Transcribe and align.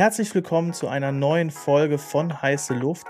Herzlich 0.00 0.34
willkommen 0.34 0.72
zu 0.72 0.88
einer 0.88 1.12
neuen 1.12 1.50
Folge 1.50 1.98
von 1.98 2.40
Heiße 2.40 2.72
Luft. 2.72 3.06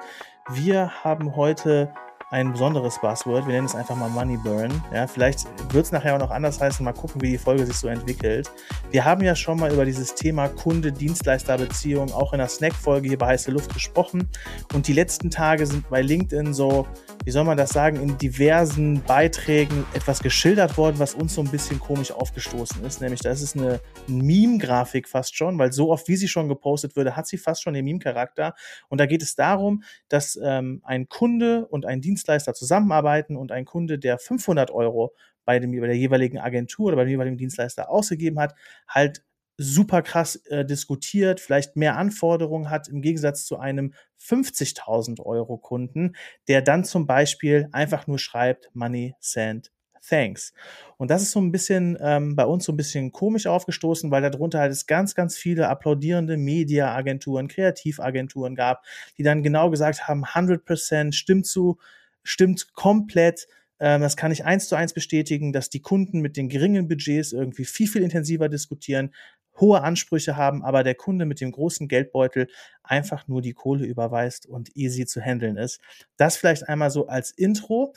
Wir 0.49 1.05
haben 1.05 1.37
heute 1.37 1.95
ein 2.31 2.53
besonderes 2.53 3.01
Buzzword. 3.01 3.47
Wir 3.47 3.55
nennen 3.55 3.67
es 3.67 3.75
einfach 3.75 3.97
mal 3.97 4.09
Money 4.09 4.37
Burn. 4.37 4.71
Ja, 4.95 5.09
vielleicht 5.09 5.47
wird 5.73 5.87
es 5.87 5.93
nachher 5.93 6.15
auch 6.15 6.21
noch 6.21 6.31
anders 6.31 6.61
heißen. 6.61 6.85
Mal 6.85 6.93
gucken, 6.93 7.21
wie 7.21 7.31
die 7.33 7.39
Folge 7.39 7.67
sich 7.67 7.77
so 7.77 7.89
entwickelt. 7.89 8.49
Wir 8.93 9.05
haben 9.05 9.23
ja 9.23 9.35
schon 9.35 9.59
mal 9.59 9.73
über 9.73 9.85
dieses 9.85 10.15
Thema 10.15 10.49
Kunde-Dienstleister-Beziehung 10.49 12.13
auch 12.13 12.33
in 12.33 12.39
der 12.39 12.47
Snack-Folge 12.47 13.09
hier 13.09 13.19
bei 13.19 13.27
Heiße 13.27 13.51
Luft 13.51 13.75
gesprochen. 13.75 14.29
Und 14.73 14.87
die 14.87 14.93
letzten 14.93 15.31
Tage 15.31 15.67
sind 15.67 15.91
bei 15.91 16.03
LinkedIn 16.03 16.55
so, 16.55 16.87
wie 17.25 17.33
soll 17.33 17.43
man 17.43 17.57
das 17.57 17.71
sagen, 17.71 18.01
in 18.01 18.17
diversen 18.17 19.03
Beiträgen 19.03 19.85
etwas 19.93 20.23
geschildert 20.23 20.79
worden, 20.79 21.01
was 21.01 21.15
uns 21.15 21.35
so 21.35 21.43
ein 21.43 21.51
bisschen 21.51 21.81
komisch 21.81 22.13
aufgestoßen 22.13 22.85
ist. 22.85 23.01
Nämlich, 23.01 23.21
das 23.21 23.43
ist 23.43 23.57
eine 23.57 23.81
Meme-Grafik 24.07 25.09
fast 25.09 25.37
schon, 25.37 25.59
weil 25.59 25.73
so 25.73 25.91
oft, 25.91 26.07
wie 26.07 26.17
sie 26.17 26.29
schon 26.29 26.49
gepostet 26.49 26.95
würde, 26.95 27.17
hat 27.17 27.27
sie 27.27 27.39
fast 27.39 27.63
schon 27.63 27.75
den 27.75 27.85
Meme-Charakter. 27.85 28.55
Und 28.89 29.01
da 29.01 29.07
geht 29.07 29.23
es 29.23 29.35
darum, 29.35 29.83
dass 30.09 30.39
ähm, 30.41 30.81
ein 30.85 31.09
Kunde 31.09 31.67
und 31.67 31.87
ein 31.87 32.01
Dienstleister 32.01 32.20
zusammenarbeiten 32.27 33.37
und 33.37 33.53
ein 33.53 33.65
Kunde, 33.65 33.99
der 33.99 34.19
500 34.19 34.71
Euro 34.71 35.15
bei, 35.45 35.59
dem, 35.59 35.73
bei 35.73 35.87
der 35.87 35.97
jeweiligen 35.97 36.39
Agentur 36.39 36.89
oder 36.89 36.97
bei 36.97 37.05
dem 37.05 37.11
jeweiligen 37.11 37.39
Dienstleister 37.39 37.91
ausgegeben 37.91 38.39
hat, 38.39 38.55
halt 38.89 39.23
super 39.57 40.01
krass 40.01 40.37
äh, 40.47 40.65
diskutiert, 40.65 41.39
vielleicht 41.39 41.77
mehr 41.77 41.99
Anforderungen 41.99 42.71
hat 42.71 42.89
im 42.89 43.03
Gegensatz 43.03 43.45
zu 43.45 43.59
einem 43.59 43.93
50.000 44.19 45.21
Euro 45.21 45.59
Kunden, 45.59 46.17
der 46.49 46.63
dann 46.63 46.85
zum 46.85 47.07
Beispiel 47.07 47.69
einfach 47.73 48.07
nur 48.07 48.19
schreibt 48.19 48.71
Money, 48.73 49.15
Send, 49.21 49.71
Thanks. 50.09 50.55
Und 50.97 51.11
das 51.11 51.23
ist 51.23 51.33
so 51.33 51.41
ein 51.41 51.53
bisschen 51.53 51.99
ähm, 52.01 52.37
bei 52.37 52.45
uns 52.45 52.65
so 52.65 52.73
ein 52.73 52.77
bisschen 52.77 53.13
komisch 53.13 53.47
aufgestoßen, 53.47 54.11
weil 54.11 54.23
darunter 54.23 54.61
halt 54.61 54.73
es 54.73 54.87
ganz, 54.87 55.15
ganz 55.15 55.37
viele 55.37 55.69
applaudierende 55.69 56.37
Media-Agenturen, 56.37 57.49
Kreativagenturen 57.49 58.55
gab, 58.55 58.85
die 59.19 59.23
dann 59.23 59.43
genau 59.43 59.71
gesagt 59.71 60.09
haben, 60.09 60.25
100% 60.25 61.13
stimmt 61.13 61.47
zu, 61.47 61.79
stimmt 62.23 62.73
komplett, 62.75 63.47
ähm, 63.79 64.03
das 64.03 64.17
kann 64.17 64.33
ich 64.33 64.45
eins 64.45 64.69
zu 64.69 64.77
eins 64.77 64.93
bestätigen, 64.93 65.53
dass 65.53 65.71
die 65.71 65.81
Kunden 65.81 66.21
mit 66.21 66.37
den 66.37 66.49
geringen 66.49 66.89
Budgets 66.89 67.33
irgendwie 67.33 67.65
viel, 67.65 67.89
viel 67.89 68.03
intensiver 68.03 68.49
diskutieren, 68.49 69.13
hohe 69.59 69.83
Ansprüche 69.83 70.37
haben, 70.37 70.63
aber 70.63 70.85
der 70.85 70.95
Kunde 70.95 71.25
mit 71.25 71.41
dem 71.41 71.53
großen 71.53 71.89
Geldbeutel 71.89 72.49
einfach 72.83 73.29
nur 73.29 73.43
die 73.43 73.53
Kohle 73.53 73.87
überweist 73.87 74.47
und 74.47 74.77
easy 74.77 75.07
zu 75.07 75.21
handeln 75.21 75.57
ist. 75.57 75.81
Das 76.17 76.37
vielleicht 76.37 76.69
einmal 76.69 76.91
so 76.91 77.07
als 77.07 77.31
Intro. 77.31 77.95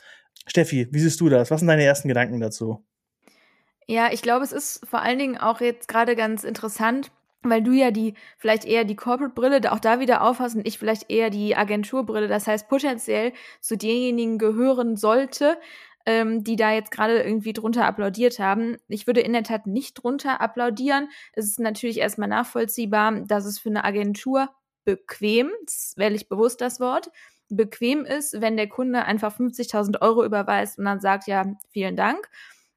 Steffi, 0.47 0.87
wie 0.91 0.99
siehst 0.99 1.21
du 1.21 1.29
das? 1.29 1.51
Was 1.51 1.59
sind 1.59 1.67
deine 1.67 1.83
ersten 1.83 2.07
Gedanken 2.07 2.39
dazu? 2.39 2.83
Ja, 3.87 4.11
ich 4.11 4.21
glaube, 4.21 4.45
es 4.45 4.51
ist 4.51 4.85
vor 4.87 5.01
allen 5.01 5.19
Dingen 5.19 5.37
auch 5.37 5.61
jetzt 5.61 5.87
gerade 5.87 6.15
ganz 6.15 6.43
interessant, 6.43 7.11
weil 7.43 7.61
du 7.61 7.71
ja 7.71 7.91
die 7.91 8.13
vielleicht 8.37 8.65
eher 8.65 8.85
die 8.85 8.95
Corporate-Brille 8.95 9.71
auch 9.71 9.79
da 9.79 9.99
wieder 9.99 10.21
aufhast 10.21 10.55
und 10.55 10.67
ich 10.67 10.79
vielleicht 10.79 11.09
eher 11.09 11.29
die 11.29 11.55
Agenturbrille. 11.55 12.27
Das 12.27 12.47
heißt, 12.47 12.67
potenziell 12.69 13.33
zu 13.61 13.77
denjenigen 13.77 14.37
gehören 14.37 14.95
sollte, 14.97 15.57
ähm, 16.05 16.43
die 16.43 16.55
da 16.55 16.71
jetzt 16.71 16.91
gerade 16.91 17.21
irgendwie 17.21 17.53
drunter 17.53 17.85
applaudiert 17.85 18.39
haben. 18.39 18.77
Ich 18.87 19.07
würde 19.07 19.21
in 19.21 19.33
der 19.33 19.43
Tat 19.43 19.67
nicht 19.67 20.03
drunter 20.03 20.41
applaudieren. 20.41 21.09
Es 21.33 21.45
ist 21.45 21.59
natürlich 21.59 21.99
erstmal 21.99 22.29
nachvollziehbar, 22.29 23.21
dass 23.21 23.45
es 23.45 23.59
für 23.59 23.69
eine 23.69 23.83
Agentur 23.83 24.49
bequem, 24.85 25.49
wähle 25.95 26.15
ich 26.15 26.27
bewusst 26.27 26.59
das 26.61 26.79
Wort, 26.79 27.09
bequem 27.49 28.05
ist, 28.05 28.41
wenn 28.41 28.57
der 28.57 28.67
Kunde 28.67 29.05
einfach 29.05 29.37
50.000 29.37 30.01
Euro 30.01 30.25
überweist 30.25 30.77
und 30.77 30.85
dann 30.85 30.99
sagt, 30.99 31.27
ja, 31.27 31.45
vielen 31.71 31.95
Dank. 31.95 32.29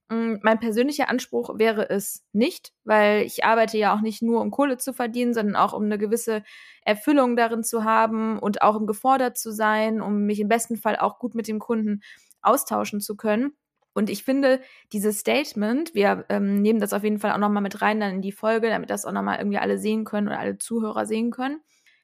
Mm, 0.09 0.37
mein 0.43 0.61
persönlicher 0.61 1.09
Anspruch 1.09 1.59
wäre 1.59 1.91
es 1.91 2.25
nicht, 2.33 2.73
weil 2.85 3.23
ich 3.23 3.45
arbeite 3.45 3.77
ja 3.79 3.95
auch 3.95 4.01
nicht 4.03 4.23
nur, 4.23 4.41
um 4.41 4.51
Kohle 4.53 4.79
zu 4.79 4.93
verdienen, 4.93 5.35
sondern 5.35 5.57
auch 5.57 5.73
um 5.73 5.85
eine 5.85 5.99
gewisse 5.99 6.43
Erfüllung 6.85 7.37
darin 7.37 7.65
zu 7.65 7.83
haben 7.85 8.39
und 8.39 8.63
auch 8.63 8.77
um 8.77 8.87
gefordert 8.87 9.37
zu 9.37 9.51
sein, 9.53 10.01
um 10.01 10.25
mich 10.27 10.39
im 10.41 10.49
besten 10.49 10.77
Fall 10.77 10.97
auch 10.97 11.19
gut 11.19 11.35
mit 11.35 11.49
dem 11.49 11.59
Kunden 11.59 12.03
austauschen 12.41 13.01
zu 13.01 13.17
können. 13.17 13.53
Und 13.95 14.11
ich 14.11 14.25
finde, 14.25 14.61
dieses 14.93 15.19
Statement, 15.21 15.95
wir 15.95 16.27
ähm, 16.29 16.61
nehmen 16.63 16.81
das 16.81 16.93
auf 16.93 17.03
jeden 17.03 17.19
Fall 17.19 17.33
auch 17.33 17.39
nochmal 17.39 17.63
mit 17.63 17.81
rein 17.83 17.99
dann 17.99 18.15
in 18.17 18.23
die 18.23 18.31
Folge, 18.33 18.69
damit 18.69 18.91
das 18.91 19.07
auch 19.07 19.13
nochmal 19.13 19.39
irgendwie 19.39 19.59
alle 19.59 19.79
sehen 19.79 20.05
können 20.05 20.29
oder 20.29 20.39
alle 20.39 20.59
Zuhörer 20.59 21.07
sehen 21.07 21.31
können, 21.31 21.61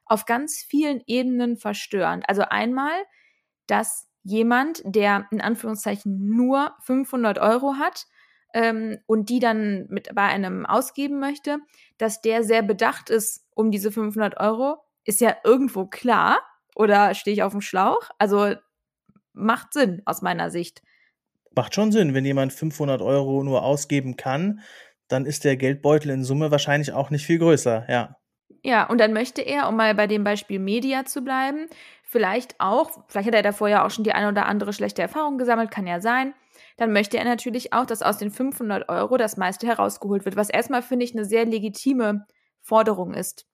auf 0.07 0.25
ganz 0.25 0.57
vielen 0.69 1.03
Ebenen 1.07 1.57
verstörend. 1.57 2.25
Also 2.29 2.43
einmal, 2.43 2.93
dass 3.67 4.09
jemand, 4.23 4.83
der 4.85 5.27
in 5.31 5.41
Anführungszeichen 5.41 6.35
nur 6.37 6.75
500 6.81 7.39
Euro 7.39 7.75
hat 7.75 8.07
ähm, 8.55 8.99
und 9.07 9.29
die 9.29 9.41
dann 9.41 9.87
mit 9.89 10.15
bei 10.15 10.23
einem 10.23 10.67
ausgeben 10.67 11.19
möchte, 11.19 11.59
dass 11.99 12.21
der 12.21 12.45
sehr 12.45 12.63
bedacht 12.63 13.11
ist 13.11 13.47
um 13.55 13.71
diese 13.71 13.91
500 13.93 14.39
Euro, 14.39 14.79
ist 15.05 15.21
ja 15.21 15.37
irgendwo 15.45 15.87
klar. 15.87 16.39
Oder 16.75 17.15
stehe 17.15 17.35
ich 17.35 17.43
auf 17.43 17.53
dem 17.53 17.61
Schlauch? 17.61 18.11
Also 18.19 18.55
macht 19.33 19.73
Sinn 19.73 20.03
aus 20.05 20.23
meiner 20.23 20.51
Sicht. 20.51 20.83
Macht 21.55 21.75
schon 21.75 21.93
Sinn, 21.93 22.15
wenn 22.15 22.25
jemand 22.25 22.53
500 22.53 23.03
Euro 23.03 23.43
nur 23.45 23.63
ausgeben 23.63 24.17
kann, 24.17 24.61
dann 25.09 25.27
ist 25.27 25.45
der 25.45 25.57
Geldbeutel 25.57 26.11
in 26.11 26.25
Summe 26.25 26.51
wahrscheinlich 26.51 26.93
auch 26.93 27.11
nicht 27.11 27.27
viel 27.27 27.39
größer, 27.39 27.87
ja. 27.91 28.17
Ja, 28.65 28.85
und 28.89 28.99
dann 28.99 29.13
möchte 29.13 29.43
er, 29.43 29.69
um 29.69 29.77
mal 29.77 29.95
bei 29.95 30.07
dem 30.07 30.23
Beispiel 30.25 30.59
Media 30.61 31.05
zu 31.05 31.23
bleiben, 31.23 31.67
vielleicht 32.05 32.55
auch, 32.61 32.91
vielleicht 33.09 33.27
hat 33.29 33.35
er 33.35 33.43
davor 33.43 33.69
ja 33.69 33.85
auch 33.85 33.91
schon 33.91 34.05
die 34.05 34.13
eine 34.13 34.29
oder 34.29 34.47
andere 34.47 34.73
schlechte 34.73 35.03
Erfahrung 35.03 35.37
gesammelt, 35.39 35.71
kann 35.71 35.87
ja 35.87 36.01
sein, 36.01 36.35
dann 36.77 36.93
möchte 36.93 37.19
er 37.19 37.25
natürlich 37.25 37.73
auch, 37.73 37.87
dass 37.87 38.03
aus 38.03 38.19
den 38.19 38.31
500 38.31 38.89
Euro 38.89 39.17
das 39.17 39.37
meiste 39.37 39.67
herausgeholt 39.67 40.25
wird, 40.25 40.37
was 40.37 40.49
erstmal, 40.49 40.83
finde 40.83 41.05
ich, 41.05 41.15
eine 41.15 41.25
sehr 41.25 41.45
legitime 41.45 42.27
Forderung 42.61 43.15
ist. 43.15 43.47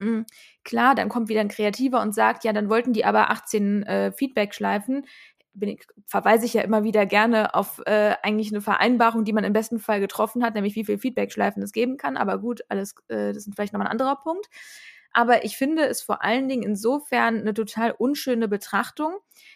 Mhm. 0.00 0.26
Klar, 0.64 0.94
dann 0.94 1.08
kommt 1.08 1.28
wieder 1.28 1.40
ein 1.40 1.48
Kreativer 1.48 2.00
und 2.02 2.14
sagt, 2.14 2.44
ja, 2.44 2.52
dann 2.52 2.68
wollten 2.70 2.92
die 2.92 3.04
aber 3.04 3.30
18 3.30 3.82
äh, 3.84 4.12
Feedback-Schleifen. 4.12 5.06
Ich, 5.60 5.86
verweise 6.06 6.44
ich 6.46 6.54
ja 6.54 6.62
immer 6.62 6.84
wieder 6.84 7.06
gerne 7.06 7.54
auf 7.54 7.80
äh, 7.86 8.14
eigentlich 8.22 8.52
eine 8.52 8.60
Vereinbarung, 8.60 9.24
die 9.24 9.32
man 9.32 9.44
im 9.44 9.52
besten 9.52 9.78
Fall 9.78 10.00
getroffen 10.00 10.44
hat, 10.44 10.54
nämlich 10.54 10.74
wie 10.76 10.84
viel 10.84 10.98
Feedback-Schleifen 10.98 11.62
es 11.62 11.72
geben 11.72 11.96
kann. 11.96 12.16
Aber 12.16 12.38
gut, 12.38 12.62
alles, 12.68 12.94
äh, 13.08 13.32
das 13.32 13.46
ist 13.46 13.54
vielleicht 13.54 13.72
nochmal 13.72 13.88
ein 13.88 13.92
anderer 13.92 14.16
Punkt. 14.16 14.46
Aber 15.12 15.44
ich 15.44 15.56
finde 15.56 15.86
es 15.86 16.02
vor 16.02 16.22
allen 16.22 16.48
Dingen 16.48 16.62
insofern 16.62 17.38
eine 17.38 17.54
total 17.54 17.92
unschöne 17.92 18.48
Betrachtung, 18.48 19.14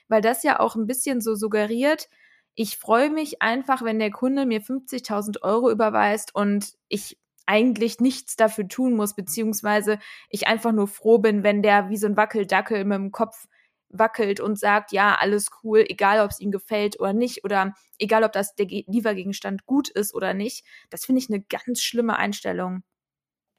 weil 0.09 0.23
das 0.23 0.43
ja 0.43 0.59
auch 0.59 0.75
ein 0.75 0.87
bisschen 0.87 1.21
so 1.21 1.35
suggeriert, 1.35 2.09
ich 2.55 2.79
freue 2.79 3.11
mich 3.11 3.43
einfach, 3.43 3.83
wenn 3.83 3.99
der 3.99 4.11
Kunde 4.11 4.45
mir 4.47 4.61
50.000 4.61 5.43
Euro 5.43 5.71
überweist 5.71 6.35
und 6.35 6.75
ich 6.89 7.19
eigentlich 7.47 8.01
nichts 8.01 8.37
dafür 8.37 8.69
tun 8.69 8.95
muss, 8.95 9.15
beziehungsweise 9.15 9.99
ich 10.29 10.47
einfach 10.47 10.73
nur 10.73 10.87
froh 10.87 11.19
bin, 11.19 11.43
wenn 11.43 11.63
der 11.63 11.89
wie 11.91 11.97
so 11.97 12.07
ein 12.07 12.17
Wackeldackel 12.17 12.85
mit 12.85 12.97
dem 12.97 13.13
Kopf 13.13 13.47
wackelt 13.91 14.41
und 14.41 14.59
sagt, 14.59 14.93
ja, 14.93 15.17
alles 15.19 15.49
cool, 15.63 15.85
egal 15.89 16.21
ob 16.25 16.31
es 16.31 16.41
ihm 16.41 16.51
gefällt 16.51 16.99
oder 16.99 17.13
nicht, 17.13 17.45
oder 17.45 17.75
egal 17.99 18.25
ob 18.25 18.33
das 18.33 18.55
der 18.55 18.67
Liefergegenstand 18.67 19.67
gut 19.67 19.89
ist 19.89 20.15
oder 20.15 20.35
nicht. 20.35 20.65
Das 20.89 21.05
finde 21.05 21.21
ich 21.21 21.29
eine 21.29 21.43
ganz 21.43 21.83
schlimme 21.83 22.17
Einstellung. 22.17 22.83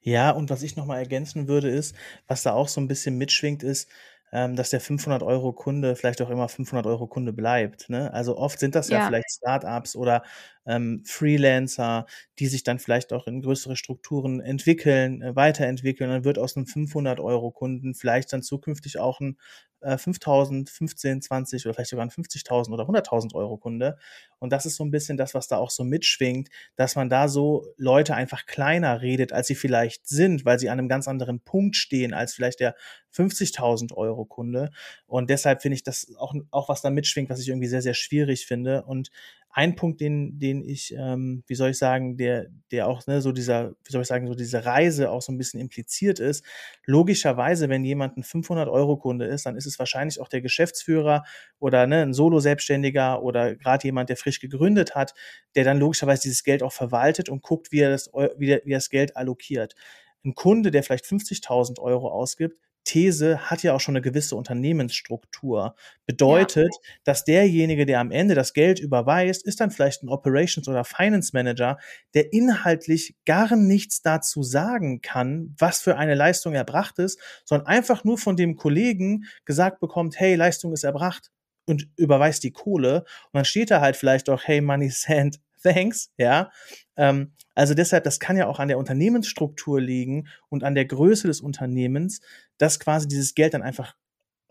Ja, 0.04 0.32
und 0.32 0.50
was 0.50 0.64
ich 0.64 0.76
nochmal 0.76 1.00
ergänzen 1.00 1.48
würde, 1.48 1.70
ist, 1.70 1.96
was 2.28 2.42
da 2.44 2.54
auch 2.54 2.68
so 2.68 2.82
ein 2.82 2.88
bisschen 2.88 3.18
mitschwingt, 3.18 3.62
ist, 3.62 3.88
ähm, 4.34 4.56
dass 4.56 4.70
der 4.70 4.80
500 4.80 5.24
Euro 5.24 5.52
Kunde 5.54 5.96
vielleicht 5.96 6.22
auch 6.22 6.30
immer 6.30 6.48
500 6.48 6.86
Euro 6.88 7.08
Kunde 7.08 7.34
bleibt. 7.34 7.90
Ne? 7.90 8.12
Also 8.14 8.38
oft 8.38 8.60
sind 8.60 8.76
das 8.76 8.90
ja, 8.90 9.00
ja 9.00 9.08
vielleicht 9.08 9.30
Startups 9.32 9.96
oder 9.96 10.24
ähm, 10.66 11.04
Freelancer, 11.06 12.06
die 12.40 12.48
sich 12.48 12.64
dann 12.64 12.80
vielleicht 12.80 13.14
auch 13.14 13.28
in 13.28 13.42
größere 13.42 13.76
Strukturen 13.76 14.40
entwickeln, 14.40 15.22
äh, 15.22 15.36
weiterentwickeln. 15.36 16.10
Dann 16.10 16.24
wird 16.24 16.40
aus 16.40 16.56
einem 16.56 16.66
500 16.66 17.20
Euro 17.20 17.52
Kunden 17.52 17.94
vielleicht 17.94 18.32
dann 18.34 18.42
zukünftig 18.42 19.00
auch 19.00 19.20
ein 19.20 19.38
äh, 19.82 19.98
5000, 19.98 20.70
15, 20.70 21.22
20 21.22 21.66
oder 21.66 21.74
vielleicht 21.74 21.90
sogar 21.90 22.06
ein 22.06 22.10
50.000 22.10 22.72
oder 22.72 22.86
100.000 22.86 23.34
Euro 23.36 23.58
Kunde. 23.58 23.98
Und 24.40 24.52
das 24.52 24.66
ist 24.66 24.76
so 24.76 24.84
ein 24.84 24.92
bisschen 24.92 25.18
das, 25.18 25.34
was 25.34 25.48
da 25.48 25.58
auch 25.58 25.70
so 25.70 25.84
mitschwingt, 25.84 26.50
dass 26.76 26.96
man 26.96 27.10
da 27.10 27.28
so 27.28 27.66
Leute 27.78 28.16
einfach 28.16 28.46
kleiner 28.46 29.02
redet, 29.02 29.34
als 29.34 29.48
sie 29.48 29.56
vielleicht 29.56 30.08
sind, 30.08 30.46
weil 30.46 30.60
sie 30.60 30.70
an 30.70 30.80
einem 30.80 30.90
ganz 30.90 31.08
anderen 31.08 31.40
Punkt 31.42 31.76
stehen 31.76 32.14
als 32.14 32.34
vielleicht 32.34 32.60
der 32.60 32.76
50.000 33.14 33.94
Euro 33.94 34.26
Kunde. 34.26 34.72
Und 35.06 35.30
deshalb 35.30 35.62
finde 35.62 35.76
ich 35.76 35.84
das 35.84 36.14
auch, 36.18 36.34
auch 36.52 36.70
was 36.70 36.82
da 36.82 36.90
mitschwingt, 36.90 37.30
was 37.30 37.40
ich 37.40 37.50
irgendwie 37.50 37.68
sehr, 37.68 37.82
sehr 37.82 37.94
schwierig 37.94 38.46
finde. 38.46 38.84
Und 38.84 39.10
ein 39.54 39.76
Punkt, 39.76 40.00
den, 40.00 40.40
den 40.40 40.62
ich, 40.64 40.94
ähm, 40.98 41.44
wie 41.48 41.56
soll 41.56 41.72
ich 41.72 41.78
sagen, 41.78 42.18
der, 42.18 42.48
der 42.72 42.88
auch 42.88 43.06
ne, 43.08 43.22
so 43.22 43.32
dieser, 43.32 43.72
wie 43.84 43.92
soll 43.92 44.02
ich 44.02 44.08
sagen, 44.08 44.28
so 44.28 44.36
diese 44.36 44.66
Reise 44.66 45.12
auch 45.12 45.22
so 45.22 45.32
ein 45.32 45.38
bisschen 45.38 45.60
impliziert 45.60 46.20
ist. 46.20 46.46
Logischerweise, 46.86 47.68
wenn 47.68 47.84
jemand 47.84 48.18
ein 48.18 48.24
500-Euro-Kunde 48.24 49.26
ist, 49.26 49.46
dann 49.46 49.58
ist 49.58 49.66
es 49.66 49.78
wahrscheinlich 49.78 50.22
auch 50.22 50.30
der 50.30 50.42
Geschäftsführer 50.42 51.24
oder 51.60 51.86
ne, 51.86 52.02
ein 52.04 52.14
Solo-Selbstständiger 52.14 53.22
oder 53.24 53.56
gerade 53.56 53.86
jemand, 53.86 54.10
der 54.10 54.18
frisch 54.18 54.40
gegründet 54.40 54.96
hat, 54.96 55.14
der 55.56 55.66
dann 55.66 55.80
logischerweise 55.80 56.24
dieses 56.24 56.44
Geld 56.44 56.64
auch 56.64 56.74
verwaltet 56.74 57.28
und 57.28 57.42
guckt, 57.42 57.72
wie 57.72 57.80
er 57.80 57.90
das, 57.90 58.10
wie, 58.38 58.52
er, 58.52 58.62
wie 58.64 58.72
er 58.72 58.78
das 58.78 58.90
Geld 58.90 59.18
allokiert. 59.18 59.76
Ein 60.24 60.36
Kunde, 60.36 60.72
der 60.72 60.84
vielleicht 60.84 61.06
50.000 61.06 61.80
Euro 61.80 62.10
ausgibt, 62.10 62.58
These 62.84 63.50
hat 63.50 63.64
ja 63.64 63.74
auch 63.74 63.80
schon 63.80 63.96
eine 63.96 64.02
gewisse 64.02 64.36
Unternehmensstruktur. 64.36 65.76
Bedeutet, 66.06 66.70
ja. 66.72 66.90
dass 67.04 67.24
derjenige, 67.24 67.86
der 67.86 68.00
am 68.00 68.12
Ende 68.12 68.36
das 68.36 68.54
Geld 68.54 68.80
überweist, 68.80 69.46
ist 69.46 69.60
dann 69.60 69.72
vielleicht 69.72 70.04
ein 70.04 70.10
Operations- 70.10 70.68
oder 70.68 70.84
Finance 70.84 71.32
Manager, 71.34 71.78
der 72.14 72.34
inhaltlich 72.34 73.16
gar 73.26 73.56
nichts 73.56 74.02
dazu 74.02 74.44
sagen 74.44 75.02
kann, 75.02 75.56
was 75.58 75.82
für 75.82 75.98
eine 75.98 76.16
Leistung 76.16 76.54
erbracht 76.54 77.00
ist, 77.00 77.20
sondern 77.46 77.68
einfach 77.68 78.04
nur 78.04 78.18
von 78.18 78.36
dem 78.36 78.56
Kollegen 78.56 79.26
gesagt 79.46 79.80
bekommt, 79.80 80.20
hey, 80.20 80.36
Leistung 80.36 80.74
ist 80.74 80.84
erbracht 80.84 81.32
und 81.66 81.88
überweist 81.98 82.44
die 82.44 82.52
Kohle. 82.52 83.00
Und 83.32 83.38
dann 83.38 83.46
steht 83.46 83.72
da 83.72 83.82
halt 83.82 83.96
vielleicht 83.96 84.30
auch, 84.30 84.42
hey, 84.44 84.62
money 84.62 84.90
sent, 84.90 85.40
thanks, 85.62 86.12
ja. 86.18 86.52
Ähm, 86.98 87.34
also 87.56 87.74
deshalb, 87.74 88.04
das 88.04 88.20
kann 88.20 88.38
ja 88.38 88.48
auch 88.48 88.60
an 88.60 88.68
der 88.68 88.78
Unternehmensstruktur 88.78 89.82
liegen 89.82 90.28
und 90.50 90.64
an 90.64 90.76
der 90.76 90.86
Größe 90.86 91.28
des 91.28 91.42
Unternehmens, 91.42 92.22
dass 92.58 92.80
quasi 92.80 93.08
dieses 93.08 93.36
Geld 93.36 93.54
dann 93.54 93.62
einfach 93.64 93.96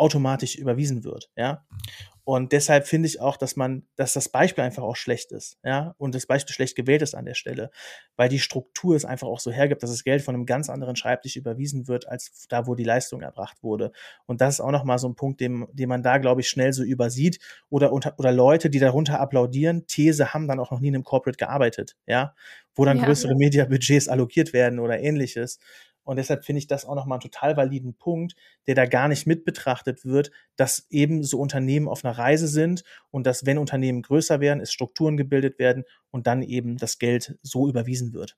automatisch 0.01 0.57
überwiesen 0.57 1.05
wird, 1.05 1.31
ja. 1.37 1.65
Und 2.25 2.53
deshalb 2.53 2.87
finde 2.87 3.09
ich 3.09 3.21
auch, 3.21 3.37
dass 3.37 3.57
man, 3.57 3.83
dass 3.97 4.13
das 4.13 4.29
Beispiel 4.29 4.63
einfach 4.63 4.85
auch 4.85 4.95
schlecht 4.95 5.33
ist, 5.33 5.59
ja, 5.65 5.95
und 5.99 6.15
das 6.15 6.27
Beispiel 6.27 6.55
schlecht 6.55 6.77
gewählt 6.77 7.03
ist 7.03 7.15
an 7.15 7.25
der 7.25 7.35
Stelle, 7.35 7.71
weil 8.17 8.29
die 8.29 8.39
Struktur 8.39 8.95
es 8.95 9.05
einfach 9.05 9.27
auch 9.27 9.41
so 9.41 9.51
hergibt, 9.51 9.83
dass 9.83 9.91
das 9.91 10.05
Geld 10.05 10.23
von 10.23 10.35
einem 10.35 10.47
ganz 10.47 10.71
anderen 10.71 10.95
Schreibtisch 10.95 11.37
überwiesen 11.37 11.89
wird, 11.89 12.07
als 12.07 12.47
da, 12.49 12.67
wo 12.67 12.75
die 12.75 12.85
Leistung 12.85 13.21
erbracht 13.23 13.63
wurde. 13.63 13.91
Und 14.27 14.41
das 14.41 14.55
ist 14.55 14.61
auch 14.61 14.71
nochmal 14.71 14.99
so 14.99 15.09
ein 15.09 15.17
Punkt, 15.17 15.41
den, 15.41 15.67
den 15.73 15.89
man 15.89 16.03
da, 16.05 16.19
glaube 16.19 16.43
ich, 16.43 16.49
schnell 16.49 16.73
so 16.73 16.85
übersieht 16.85 17.41
oder 17.69 17.93
unter, 17.93 18.15
oder 18.19 18.33
Leute, 18.33 18.71
die 18.71 18.79
darunter 18.79 19.19
applaudieren, 19.21 19.87
These 19.87 20.33
haben 20.33 20.47
dann 20.47 20.61
auch 20.61 20.71
noch 20.71 20.81
nie 20.81 20.89
in 20.89 20.95
einem 20.95 21.05
Corporate 21.05 21.37
gearbeitet, 21.37 21.97
ja, 22.07 22.35
wo 22.75 22.85
dann 22.85 22.99
ja. 22.99 23.07
größere 23.07 23.35
Media-Budgets 23.35 24.09
allokiert 24.09 24.53
werden 24.53 24.79
oder 24.79 25.01
ähnliches. 25.01 25.59
Und 26.05 26.17
deshalb 26.17 26.45
finde 26.45 26.59
ich 26.59 26.67
das 26.67 26.85
auch 26.85 26.95
nochmal 26.95 27.17
einen 27.17 27.31
total 27.31 27.57
validen 27.57 27.95
Punkt, 27.95 28.35
der 28.67 28.75
da 28.75 28.87
gar 28.87 29.09
nicht 29.09 29.27
mit 29.27 29.45
betrachtet 29.45 30.05
wird, 30.05 30.31
dass 30.57 30.87
eben 30.91 31.23
so 31.23 31.39
Unternehmen 31.39 31.89
auf 31.89 32.05
einer 32.05 32.17
Reise 32.17 32.49
sind 32.49 32.85
und 33.11 33.27
dass, 33.27 33.47
wenn 33.47 33.59
Unternehmen 33.59 34.03
größer 34.03 34.41
werden, 34.41 34.61
es 34.61 34.73
Strukturen 34.73 35.17
gebildet 35.17 35.59
werden 35.59 35.85
und 36.11 36.27
dann 36.27 36.43
eben 36.43 36.77
das 36.77 36.99
Geld 36.99 37.39
so 37.43 37.69
überwiesen 37.69 38.13
wird. 38.13 38.37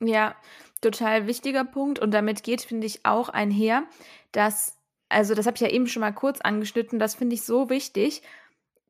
Ja, 0.00 0.36
total 0.80 1.26
wichtiger 1.26 1.64
Punkt. 1.64 1.98
Und 1.98 2.12
damit 2.12 2.42
geht, 2.42 2.62
finde 2.62 2.86
ich, 2.86 3.04
auch 3.04 3.28
einher, 3.28 3.84
dass, 4.32 4.76
also 5.08 5.34
das 5.34 5.46
habe 5.46 5.56
ich 5.56 5.60
ja 5.60 5.70
eben 5.70 5.88
schon 5.88 6.00
mal 6.00 6.12
kurz 6.12 6.40
angeschnitten, 6.40 6.98
das 6.98 7.14
finde 7.14 7.34
ich 7.34 7.42
so 7.42 7.68
wichtig. 7.68 8.22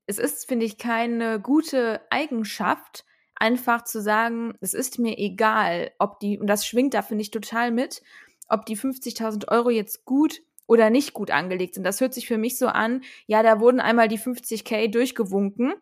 Es 0.07 0.19
ist, 0.19 0.47
finde 0.47 0.67
ich, 0.67 0.79
keine 0.79 1.41
gute 1.41 2.01
Eigenschaft, 2.11 3.05
einfach 3.39 3.85
zu 3.85 4.01
sagen, 4.01 4.55
es 4.61 4.75
ist 4.75 4.99
mir 4.99 5.19
egal, 5.19 5.91
ob 5.99 6.21
die, 6.21 6.39
und 6.39 6.47
das 6.47 6.67
schwingt 6.67 6.95
da, 6.95 7.03
finde 7.03 7.23
ich, 7.23 7.31
total 7.31 7.71
mit, 7.71 8.03
ob 8.49 8.67
die 8.67 8.77
50.000 8.77 9.49
Euro 9.49 9.71
jetzt 9.71 10.05
gut 10.05 10.41
oder 10.67 10.91
nicht 10.91 11.13
gut 11.15 11.31
angelegt 11.31 11.75
sind. 11.75 11.85
Das 11.85 12.01
hört 12.01 12.15
sich 12.15 12.27
für 12.27 12.39
mich 12.39 12.59
so 12.59 12.69
an, 12.69 13.03
ja, 13.27 13.43
da 13.43 13.61
wurden 13.61 13.81
einmal 13.81 14.09
die 14.09 14.19
50k 14.19 14.91
durchgewunken. 14.91 15.75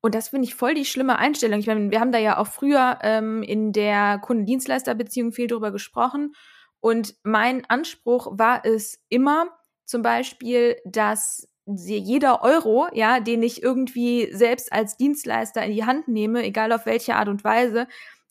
Und 0.00 0.14
das 0.14 0.28
finde 0.28 0.46
ich 0.46 0.54
voll 0.54 0.74
die 0.74 0.84
schlimme 0.84 1.18
Einstellung. 1.18 1.58
Ich 1.58 1.66
meine, 1.66 1.90
wir 1.90 1.98
haben 1.98 2.12
da 2.12 2.18
ja 2.18 2.36
auch 2.36 2.46
früher 2.46 2.98
ähm, 3.02 3.42
in 3.42 3.72
der 3.72 4.18
Kundendienstleisterbeziehung 4.18 5.32
viel 5.32 5.46
drüber 5.46 5.72
gesprochen. 5.72 6.34
Und 6.80 7.14
mein 7.22 7.64
Anspruch 7.70 8.38
war 8.38 8.64
es 8.66 9.02
immer, 9.08 9.46
zum 9.86 10.02
Beispiel, 10.02 10.76
dass 10.84 11.48
jeder 11.66 12.42
Euro, 12.42 12.88
ja, 12.92 13.20
den 13.20 13.42
ich 13.42 13.62
irgendwie 13.62 14.30
selbst 14.32 14.72
als 14.72 14.96
Dienstleister 14.96 15.64
in 15.64 15.72
die 15.72 15.84
Hand 15.84 16.08
nehme, 16.08 16.42
egal 16.42 16.72
auf 16.72 16.86
welche 16.86 17.16
Art 17.16 17.28
und 17.28 17.44
Weise, 17.44 17.86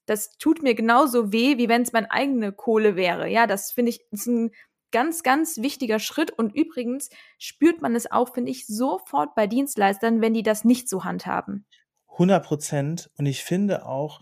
das 0.05 0.37
tut 0.37 0.61
mir 0.61 0.75
genauso 0.75 1.31
weh, 1.31 1.57
wie 1.57 1.69
wenn 1.69 1.81
es 1.81 1.93
meine 1.93 2.11
eigene 2.11 2.51
Kohle 2.51 2.95
wäre. 2.95 3.29
Ja, 3.29 3.47
das 3.47 3.71
finde 3.71 3.91
ich 3.91 4.01
ist 4.11 4.27
ein 4.27 4.51
ganz, 4.91 5.23
ganz 5.23 5.57
wichtiger 5.57 5.99
Schritt. 5.99 6.31
Und 6.31 6.55
übrigens 6.55 7.09
spürt 7.39 7.81
man 7.81 7.95
es 7.95 8.11
auch, 8.11 8.33
finde 8.33 8.51
ich, 8.51 8.67
sofort 8.67 9.35
bei 9.35 9.47
Dienstleistern, 9.47 10.21
wenn 10.21 10.33
die 10.33 10.43
das 10.43 10.63
nicht 10.63 10.87
so 10.87 11.03
handhaben. 11.03 11.65
100 12.11 12.45
Prozent. 12.45 13.09
Und 13.17 13.25
ich 13.25 13.43
finde 13.43 13.85
auch, 13.85 14.21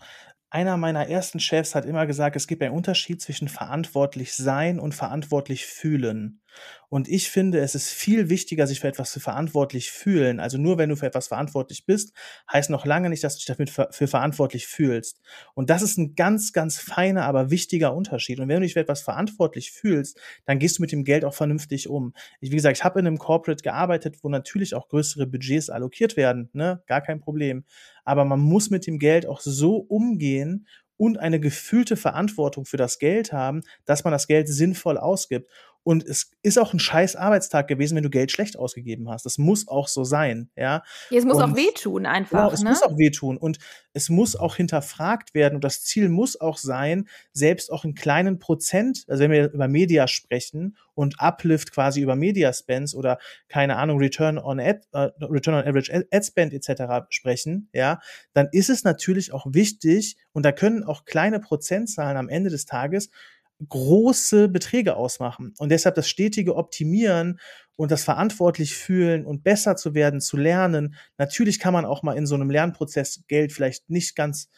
einer 0.50 0.76
meiner 0.76 1.08
ersten 1.08 1.40
Chefs 1.40 1.74
hat 1.74 1.84
immer 1.84 2.06
gesagt, 2.06 2.36
es 2.36 2.46
gibt 2.46 2.62
einen 2.62 2.74
Unterschied 2.74 3.20
zwischen 3.20 3.48
verantwortlich 3.48 4.34
sein 4.34 4.78
und 4.78 4.94
verantwortlich 4.94 5.66
fühlen. 5.66 6.41
Und 6.88 7.08
ich 7.08 7.30
finde, 7.30 7.60
es 7.60 7.74
ist 7.74 7.88
viel 7.88 8.28
wichtiger, 8.28 8.66
sich 8.66 8.80
für 8.80 8.88
etwas 8.88 9.18
verantwortlich 9.18 9.90
fühlen. 9.90 10.40
Also 10.40 10.58
nur 10.58 10.76
wenn 10.76 10.90
du 10.90 10.96
für 10.96 11.06
etwas 11.06 11.28
verantwortlich 11.28 11.86
bist, 11.86 12.12
heißt 12.52 12.68
noch 12.68 12.84
lange 12.84 13.08
nicht, 13.08 13.24
dass 13.24 13.34
du 13.34 13.38
dich 13.38 13.46
damit 13.46 13.70
für, 13.70 13.88
für 13.90 14.06
verantwortlich 14.06 14.66
fühlst. 14.66 15.20
Und 15.54 15.70
das 15.70 15.80
ist 15.80 15.96
ein 15.96 16.14
ganz, 16.14 16.52
ganz 16.52 16.78
feiner, 16.78 17.24
aber 17.24 17.50
wichtiger 17.50 17.94
Unterschied. 17.94 18.40
Und 18.40 18.48
wenn 18.48 18.56
du 18.56 18.62
dich 18.62 18.74
für 18.74 18.80
etwas 18.80 19.00
verantwortlich 19.00 19.72
fühlst, 19.72 20.20
dann 20.44 20.58
gehst 20.58 20.78
du 20.78 20.82
mit 20.82 20.92
dem 20.92 21.04
Geld 21.04 21.24
auch 21.24 21.34
vernünftig 21.34 21.88
um. 21.88 22.12
Ich, 22.40 22.50
wie 22.50 22.56
gesagt, 22.56 22.76
ich 22.76 22.84
habe 22.84 23.00
in 23.00 23.06
einem 23.06 23.18
Corporate 23.18 23.62
gearbeitet, 23.62 24.18
wo 24.22 24.28
natürlich 24.28 24.74
auch 24.74 24.88
größere 24.88 25.26
Budgets 25.26 25.70
allokiert 25.70 26.16
werden, 26.16 26.50
ne? 26.52 26.82
Gar 26.86 27.00
kein 27.00 27.20
Problem. 27.20 27.64
Aber 28.04 28.24
man 28.24 28.40
muss 28.40 28.68
mit 28.68 28.86
dem 28.86 28.98
Geld 28.98 29.26
auch 29.26 29.40
so 29.40 29.76
umgehen 29.76 30.66
und 30.96 31.18
eine 31.18 31.40
gefühlte 31.40 31.96
Verantwortung 31.96 32.64
für 32.64 32.76
das 32.76 33.00
Geld 33.00 33.32
haben, 33.32 33.62
dass 33.84 34.04
man 34.04 34.12
das 34.12 34.28
Geld 34.28 34.48
sinnvoll 34.48 34.98
ausgibt. 34.98 35.50
Und 35.84 36.04
es 36.04 36.30
ist 36.42 36.58
auch 36.58 36.72
ein 36.72 36.78
scheiß 36.78 37.16
Arbeitstag 37.16 37.66
gewesen, 37.66 37.96
wenn 37.96 38.04
du 38.04 38.10
Geld 38.10 38.30
schlecht 38.30 38.56
ausgegeben 38.56 39.10
hast. 39.10 39.26
Das 39.26 39.38
muss 39.38 39.66
auch 39.66 39.88
so 39.88 40.04
sein, 40.04 40.50
ja. 40.56 40.82
ja 41.10 41.18
es 41.18 41.24
muss 41.24 41.38
und, 41.38 41.42
auch 41.42 41.56
wehtun 41.56 42.06
einfach. 42.06 42.30
Genau, 42.30 42.52
es 42.52 42.62
ne? 42.62 42.70
muss 42.70 42.82
auch 42.82 42.96
wehtun 42.98 43.36
und 43.36 43.58
es 43.92 44.08
muss 44.08 44.36
auch 44.36 44.56
hinterfragt 44.56 45.34
werden 45.34 45.56
und 45.56 45.64
das 45.64 45.82
Ziel 45.82 46.08
muss 46.08 46.40
auch 46.40 46.56
sein, 46.56 47.08
selbst 47.32 47.72
auch 47.72 47.84
in 47.84 47.94
kleinen 47.94 48.38
Prozent, 48.38 49.04
also 49.08 49.22
wenn 49.24 49.30
wir 49.30 49.52
über 49.52 49.68
Media 49.68 50.06
sprechen 50.06 50.76
und 50.94 51.20
Uplift 51.20 51.72
quasi 51.72 52.00
über 52.00 52.16
Media 52.16 52.52
Spends 52.52 52.94
oder 52.94 53.18
keine 53.48 53.76
Ahnung 53.76 53.98
Return 53.98 54.38
on 54.38 54.60
Ad, 54.60 54.80
uh, 54.94 55.08
Return 55.24 55.54
on 55.54 55.64
Average 55.64 55.92
Ad 55.92 56.24
Spend 56.24 56.52
etc. 56.52 57.06
sprechen, 57.10 57.68
ja, 57.72 58.00
dann 58.34 58.48
ist 58.52 58.70
es 58.70 58.84
natürlich 58.84 59.32
auch 59.32 59.46
wichtig 59.50 60.16
und 60.32 60.44
da 60.44 60.52
können 60.52 60.84
auch 60.84 61.04
kleine 61.04 61.40
Prozentzahlen 61.40 62.16
am 62.16 62.28
Ende 62.28 62.50
des 62.50 62.66
Tages 62.66 63.10
große 63.68 64.48
Beträge 64.48 64.96
ausmachen. 64.96 65.54
Und 65.58 65.70
deshalb 65.70 65.94
das 65.94 66.08
stetige 66.08 66.56
Optimieren 66.56 67.38
und 67.76 67.90
das 67.90 68.04
verantwortlich 68.04 68.76
fühlen 68.76 69.24
und 69.24 69.42
besser 69.42 69.76
zu 69.76 69.94
werden, 69.94 70.20
zu 70.20 70.36
lernen. 70.36 70.94
Natürlich 71.18 71.58
kann 71.58 71.72
man 71.72 71.84
auch 71.84 72.02
mal 72.02 72.16
in 72.16 72.26
so 72.26 72.34
einem 72.34 72.50
Lernprozess 72.50 73.24
Geld 73.28 73.52
vielleicht 73.52 73.90
nicht 73.90 74.14
ganz 74.14 74.48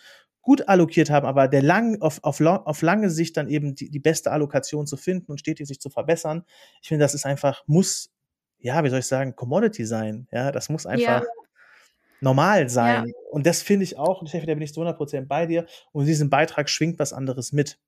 gut 0.45 0.69
allokiert 0.69 1.11
haben, 1.11 1.27
aber 1.27 1.49
der 1.49 1.62
lang, 1.62 2.01
auf, 2.03 2.23
auf, 2.23 2.41
auf 2.41 2.83
lange 2.83 3.09
Sicht 3.11 3.37
dann 3.37 3.49
eben 3.49 3.75
die, 3.75 3.91
die 3.91 3.99
beste 3.99 4.31
Allokation 4.31 4.87
zu 4.87 4.97
finden 4.97 5.33
und 5.33 5.39
stetig 5.39 5.67
sich 5.67 5.81
zu 5.81 5.89
verbessern. 5.89 6.45
Ich 6.83 6.89
finde, 6.89 7.03
das 7.03 7.15
ist 7.15 7.25
einfach, 7.25 7.65
muss, 7.67 8.11
ja, 8.59 8.85
wie 8.85 8.91
soll 8.91 8.99
ich 8.99 9.07
sagen, 9.07 9.35
Commodity 9.35 9.87
sein. 9.87 10.29
Ja, 10.31 10.53
das 10.53 10.69
muss 10.69 10.85
einfach 10.85 11.23
ja. 11.23 11.27
normal 12.21 12.69
sein. 12.69 13.07
Ja. 13.07 13.15
Und 13.31 13.47
das 13.47 13.62
finde 13.62 13.85
ich 13.85 13.97
auch, 13.97 14.21
und 14.21 14.29
Steffi, 14.29 14.45
da 14.45 14.53
bin 14.53 14.62
ich 14.62 14.75
zu 14.75 14.83
100% 14.83 15.27
bei 15.27 15.47
dir. 15.47 15.65
Und 15.93 16.03
in 16.03 16.09
diesem 16.09 16.29
Beitrag 16.29 16.69
schwingt 16.69 16.99
was 16.99 17.15
anderes 17.15 17.53
mit. 17.53 17.79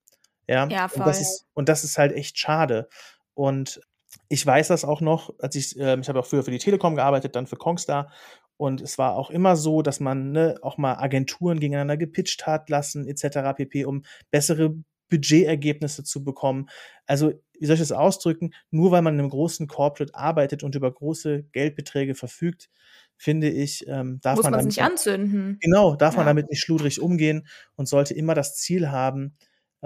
Ja, 0.48 0.66
ja 0.68 0.88
voll. 0.88 1.00
Und 1.02 1.06
das, 1.08 1.20
ist, 1.20 1.46
und 1.54 1.68
das 1.68 1.84
ist 1.84 1.98
halt 1.98 2.12
echt 2.12 2.38
schade. 2.38 2.88
Und 3.34 3.80
ich 4.28 4.44
weiß 4.44 4.68
das 4.68 4.84
auch 4.84 5.00
noch, 5.00 5.34
als 5.38 5.54
ich, 5.56 5.78
äh, 5.78 5.98
ich 5.98 6.08
habe 6.08 6.20
auch 6.20 6.26
früher 6.26 6.42
für 6.42 6.50
die 6.50 6.58
Telekom 6.58 6.96
gearbeitet, 6.96 7.36
dann 7.36 7.46
für 7.46 7.56
Kongstar. 7.56 8.12
Und 8.56 8.80
es 8.80 8.96
war 8.96 9.16
auch 9.16 9.30
immer 9.30 9.56
so, 9.56 9.82
dass 9.82 10.00
man 10.00 10.32
ne, 10.32 10.56
auch 10.62 10.78
mal 10.78 10.94
Agenturen 10.94 11.60
gegeneinander 11.60 11.96
gepitcht 11.96 12.46
hat 12.46 12.70
lassen, 12.70 13.06
etc. 13.06 13.54
pp, 13.56 13.84
um 13.84 14.02
bessere 14.30 14.74
Budgetergebnisse 15.10 16.04
zu 16.04 16.24
bekommen. 16.24 16.68
Also, 17.06 17.32
wie 17.58 17.66
soll 17.66 17.74
ich 17.74 17.80
das 17.80 17.92
ausdrücken? 17.92 18.52
Nur 18.70 18.90
weil 18.90 19.02
man 19.02 19.14
in 19.14 19.20
einem 19.20 19.30
großen 19.30 19.66
Corporate 19.66 20.14
arbeitet 20.14 20.62
und 20.62 20.74
über 20.74 20.92
große 20.92 21.44
Geldbeträge 21.52 22.14
verfügt, 22.14 22.70
finde 23.16 23.48
ich, 23.48 23.86
ähm, 23.88 24.20
darf 24.22 24.36
Muss 24.36 24.44
man, 24.44 24.52
man 24.54 24.64
nicht 24.66 24.82
anzünden. 24.82 25.58
Genau, 25.60 25.96
darf 25.96 26.14
ja. 26.14 26.18
man 26.18 26.26
damit 26.26 26.50
nicht 26.50 26.60
schludrig 26.60 27.00
umgehen 27.00 27.46
und 27.76 27.88
sollte 27.88 28.14
immer 28.14 28.34
das 28.34 28.56
Ziel 28.56 28.90
haben, 28.90 29.36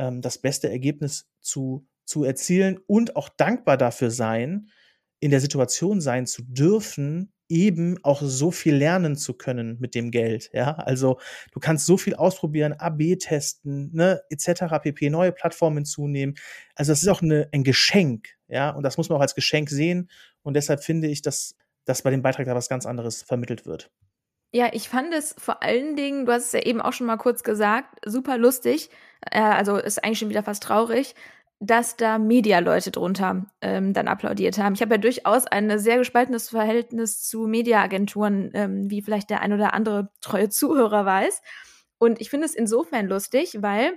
ähm, 0.00 0.22
das 0.22 0.38
beste 0.38 0.70
Ergebnis 0.70 1.28
zu, 1.40 1.86
zu 2.06 2.24
erzielen 2.24 2.80
und 2.86 3.16
auch 3.16 3.28
dankbar 3.28 3.76
dafür 3.76 4.10
sein, 4.10 4.70
in 5.20 5.30
der 5.30 5.40
Situation 5.40 6.00
sein 6.00 6.26
zu 6.26 6.42
dürfen, 6.42 7.32
eben 7.48 7.98
auch 8.02 8.22
so 8.22 8.50
viel 8.50 8.74
lernen 8.74 9.16
zu 9.16 9.34
können 9.34 9.76
mit 9.80 9.94
dem 9.94 10.10
Geld. 10.10 10.50
Ja, 10.54 10.76
also 10.76 11.18
du 11.52 11.60
kannst 11.60 11.84
so 11.84 11.98
viel 11.98 12.14
ausprobieren, 12.14 12.72
AB 12.72 13.18
testen, 13.18 13.90
ne, 13.92 14.22
etc. 14.30 14.78
pp. 14.82 15.10
Neue 15.10 15.32
Plattformen 15.32 15.84
zunehmen. 15.84 16.36
Also 16.74 16.92
das 16.92 17.02
ist 17.02 17.08
auch 17.08 17.22
eine, 17.22 17.48
ein 17.52 17.64
Geschenk. 17.64 18.28
Ja, 18.48 18.70
und 18.70 18.84
das 18.84 18.96
muss 18.96 19.08
man 19.08 19.18
auch 19.18 19.22
als 19.22 19.34
Geschenk 19.34 19.68
sehen. 19.68 20.08
Und 20.42 20.54
deshalb 20.54 20.82
finde 20.82 21.08
ich, 21.08 21.20
dass, 21.20 21.56
dass 21.84 22.02
bei 22.02 22.10
dem 22.10 22.22
Beitrag 22.22 22.46
da 22.46 22.54
was 22.54 22.68
ganz 22.68 22.86
anderes 22.86 23.22
vermittelt 23.22 23.66
wird. 23.66 23.90
Ja, 24.52 24.70
ich 24.72 24.88
fand 24.88 25.12
es 25.12 25.34
vor 25.38 25.62
allen 25.62 25.96
Dingen, 25.96 26.26
du 26.26 26.32
hast 26.32 26.46
es 26.46 26.52
ja 26.52 26.62
eben 26.62 26.80
auch 26.80 26.92
schon 26.92 27.06
mal 27.06 27.18
kurz 27.18 27.42
gesagt, 27.42 27.98
super 28.04 28.38
lustig. 28.38 28.90
Äh, 29.20 29.40
also 29.40 29.76
ist 29.76 30.02
eigentlich 30.02 30.18
schon 30.18 30.30
wieder 30.30 30.42
fast 30.42 30.62
traurig, 30.62 31.14
dass 31.60 31.96
da 31.96 32.18
Medialeute 32.18 32.90
drunter 32.90 33.46
ähm, 33.60 33.92
dann 33.92 34.08
applaudiert 34.08 34.56
haben. 34.56 34.74
Ich 34.74 34.80
habe 34.80 34.94
ja 34.94 34.98
durchaus 34.98 35.46
ein 35.46 35.78
sehr 35.78 35.98
gespaltenes 35.98 36.48
Verhältnis 36.48 37.22
zu 37.22 37.46
Mediaagenturen, 37.46 38.50
ähm, 38.54 38.90
wie 38.90 39.02
vielleicht 39.02 39.28
der 39.28 39.42
ein 39.42 39.52
oder 39.52 39.74
andere 39.74 40.10
treue 40.22 40.48
Zuhörer 40.48 41.04
weiß. 41.04 41.42
Und 41.98 42.20
ich 42.20 42.30
finde 42.30 42.46
es 42.46 42.54
insofern 42.54 43.06
lustig, 43.06 43.58
weil 43.60 43.92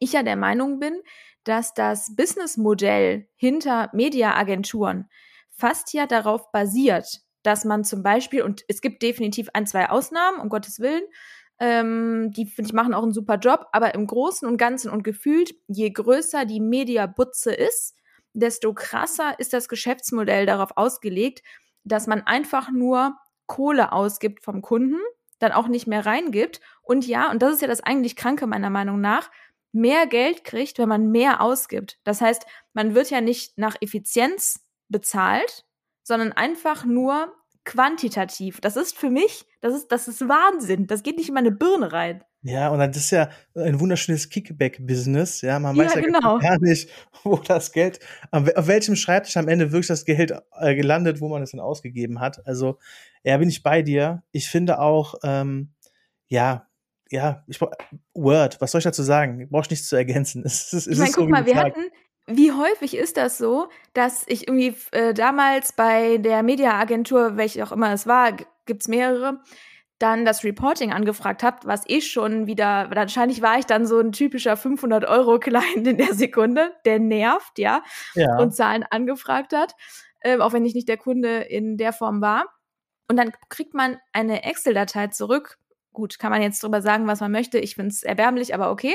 ich 0.00 0.12
ja 0.12 0.24
der 0.24 0.36
Meinung 0.36 0.80
bin, 0.80 1.00
dass 1.44 1.72
das 1.72 2.16
Businessmodell 2.16 3.28
hinter 3.36 3.90
Mediaagenturen 3.92 5.08
fast 5.50 5.92
ja 5.92 6.06
darauf 6.06 6.50
basiert, 6.50 7.20
dass 7.44 7.64
man 7.64 7.84
zum 7.84 8.02
Beispiel, 8.02 8.42
und 8.42 8.64
es 8.66 8.80
gibt 8.80 9.02
definitiv 9.02 9.48
ein, 9.54 9.66
zwei 9.66 9.88
Ausnahmen, 9.88 10.40
um 10.40 10.48
Gottes 10.48 10.80
Willen, 10.80 11.04
ähm, 11.60 12.30
die, 12.32 12.46
finde 12.46 12.68
ich, 12.68 12.74
machen 12.74 12.94
auch 12.94 13.02
einen 13.02 13.12
super 13.12 13.36
Job, 13.36 13.66
aber 13.72 13.94
im 13.94 14.06
Großen 14.06 14.46
und 14.46 14.56
Ganzen 14.56 14.90
und 14.90 15.02
gefühlt, 15.02 15.54
je 15.66 15.90
größer 15.90 16.44
die 16.44 16.60
Mediabutze 16.60 17.52
ist, 17.52 17.96
desto 18.32 18.74
krasser 18.74 19.38
ist 19.38 19.52
das 19.52 19.68
Geschäftsmodell 19.68 20.46
darauf 20.46 20.76
ausgelegt, 20.76 21.42
dass 21.84 22.06
man 22.06 22.22
einfach 22.22 22.70
nur 22.70 23.16
Kohle 23.46 23.92
ausgibt 23.92 24.44
vom 24.44 24.62
Kunden, 24.62 25.00
dann 25.38 25.52
auch 25.52 25.68
nicht 25.68 25.86
mehr 25.86 26.04
reingibt 26.04 26.60
und 26.82 27.06
ja, 27.06 27.30
und 27.30 27.42
das 27.42 27.54
ist 27.54 27.62
ja 27.62 27.68
das 27.68 27.80
eigentlich 27.80 28.16
Kranke 28.16 28.46
meiner 28.46 28.70
Meinung 28.70 29.00
nach, 29.00 29.30
mehr 29.72 30.06
Geld 30.06 30.44
kriegt, 30.44 30.78
wenn 30.78 30.88
man 30.88 31.10
mehr 31.10 31.40
ausgibt. 31.40 31.98
Das 32.04 32.20
heißt, 32.20 32.46
man 32.72 32.94
wird 32.94 33.10
ja 33.10 33.20
nicht 33.20 33.58
nach 33.58 33.76
Effizienz 33.80 34.64
bezahlt, 34.88 35.64
sondern 36.02 36.32
einfach 36.32 36.84
nur 36.84 37.34
quantitativ. 37.68 38.60
Das 38.60 38.76
ist 38.76 38.96
für 38.96 39.10
mich, 39.10 39.44
das 39.60 39.74
ist, 39.74 39.92
das 39.92 40.08
ist 40.08 40.22
Wahnsinn. 40.22 40.86
Das 40.86 41.02
geht 41.02 41.18
nicht 41.18 41.28
in 41.28 41.34
meine 41.34 41.50
Birne 41.52 41.92
rein. 41.92 42.24
Ja, 42.42 42.70
und 42.70 42.78
das 42.78 42.96
ist 42.96 43.10
ja 43.10 43.28
ein 43.54 43.78
wunderschönes 43.78 44.30
Kickback-Business. 44.30 45.42
Ja, 45.42 45.58
man 45.58 45.76
weiß 45.76 45.94
ja, 45.94 46.00
genau. 46.00 46.38
gar 46.38 46.58
nicht, 46.60 46.88
wo 47.22 47.36
das 47.36 47.72
Geld, 47.72 48.00
auf 48.30 48.66
welchem 48.66 48.96
Schreibtisch 48.96 49.36
am 49.36 49.48
Ende 49.48 49.70
wirklich 49.70 49.88
das 49.88 50.06
Geld 50.06 50.32
äh, 50.58 50.74
gelandet, 50.74 51.20
wo 51.20 51.28
man 51.28 51.42
es 51.42 51.50
dann 51.50 51.60
ausgegeben 51.60 52.20
hat. 52.20 52.46
Also, 52.46 52.78
ja, 53.22 53.36
bin 53.36 53.50
ich 53.50 53.62
bei 53.62 53.82
dir. 53.82 54.22
Ich 54.32 54.48
finde 54.48 54.78
auch, 54.78 55.16
ähm, 55.22 55.74
ja, 56.28 56.68
ja, 57.10 57.44
ich 57.48 57.60
Word, 58.14 58.60
was 58.60 58.70
soll 58.70 58.78
ich 58.78 58.84
dazu 58.84 59.02
sagen? 59.02 59.40
Ich 59.40 59.48
brauche 59.48 59.68
nichts 59.70 59.88
zu 59.88 59.96
ergänzen. 59.96 60.42
Es, 60.46 60.72
es 60.72 60.86
ich 60.86 60.98
meine, 60.98 61.10
guck 61.10 61.24
so, 61.24 61.28
mal, 61.28 61.44
wir 61.44 61.56
hatten, 61.56 61.90
wie 62.28 62.52
häufig 62.52 62.96
ist 62.96 63.16
das 63.16 63.38
so, 63.38 63.68
dass 63.94 64.24
ich 64.26 64.46
irgendwie 64.48 64.76
äh, 64.92 65.14
damals 65.14 65.72
bei 65.72 66.18
der 66.18 66.42
Mediaagentur, 66.42 67.36
welche 67.36 67.64
auch 67.64 67.72
immer 67.72 67.92
es 67.92 68.06
war, 68.06 68.36
gibt's 68.66 68.86
mehrere, 68.86 69.40
dann 69.98 70.24
das 70.24 70.44
Reporting 70.44 70.92
angefragt 70.92 71.42
habt, 71.42 71.66
was 71.66 71.82
ich 71.86 72.10
schon 72.10 72.46
wieder, 72.46 72.88
wahrscheinlich 72.94 73.42
war 73.42 73.58
ich 73.58 73.66
dann 73.66 73.86
so 73.86 73.98
ein 73.98 74.12
typischer 74.12 74.56
500 74.56 75.06
Euro 75.06 75.38
Client 75.40 75.86
in 75.86 75.96
der 75.96 76.14
Sekunde, 76.14 76.72
der 76.84 77.00
nervt, 77.00 77.58
ja, 77.58 77.82
ja. 78.14 78.36
und 78.38 78.54
Zahlen 78.54 78.84
angefragt 78.84 79.52
hat, 79.52 79.74
äh, 80.20 80.38
auch 80.38 80.52
wenn 80.52 80.64
ich 80.64 80.74
nicht 80.74 80.88
der 80.88 80.98
Kunde 80.98 81.38
in 81.38 81.76
der 81.76 81.92
Form 81.92 82.20
war. 82.20 82.44
Und 83.08 83.16
dann 83.16 83.32
kriegt 83.48 83.74
man 83.74 83.96
eine 84.12 84.44
Excel-Datei 84.44 85.08
zurück. 85.08 85.58
Gut, 85.92 86.18
kann 86.18 86.30
man 86.30 86.42
jetzt 86.42 86.62
drüber 86.62 86.82
sagen, 86.82 87.06
was 87.06 87.20
man 87.20 87.32
möchte. 87.32 87.58
Ich 87.58 87.74
finde 87.74 87.88
es 87.88 88.02
erbärmlich, 88.02 88.54
aber 88.54 88.70
okay. 88.70 88.94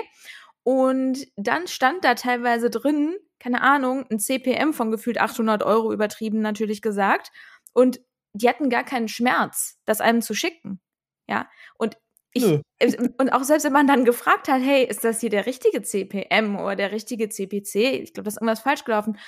Und 0.64 1.28
dann 1.36 1.68
stand 1.68 2.06
da 2.06 2.16
teilweise 2.16 2.70
drin, 2.70 3.16
keine 3.40 3.62
Ahnung, 3.62 4.06
ein 4.10 4.20
CPM 4.20 4.74
von 4.74 4.92
gefühlt 4.92 5.20
800 5.20 5.64
Euro 5.64 5.92
übertrieben 5.92 6.40
natürlich 6.40 6.82
gesagt. 6.82 7.32
Und 7.74 8.00
die 8.34 8.48
hatten 8.48 8.70
gar 8.70 8.84
keinen 8.84 9.08
Schmerz, 9.08 9.80
das 9.86 10.02
einem 10.02 10.22
zu 10.22 10.34
schicken. 10.34 10.80
Ja. 11.28 11.50
Und 11.76 11.98
ich, 12.36 12.46
und 12.46 13.32
auch 13.32 13.44
selbst 13.44 13.64
wenn 13.64 13.74
man 13.74 13.86
dann 13.86 14.06
gefragt 14.06 14.48
hat, 14.48 14.62
hey, 14.62 14.84
ist 14.84 15.04
das 15.04 15.20
hier 15.20 15.30
der 15.30 15.46
richtige 15.46 15.84
CPM 15.84 16.56
oder 16.56 16.76
der 16.76 16.92
richtige 16.92 17.30
CPC? 17.30 17.76
Ich 17.76 18.14
glaube, 18.14 18.26
das 18.26 18.36
ist 18.36 18.42
irgendwas 18.42 18.62
falsch 18.62 18.86
gelaufen 18.86 19.20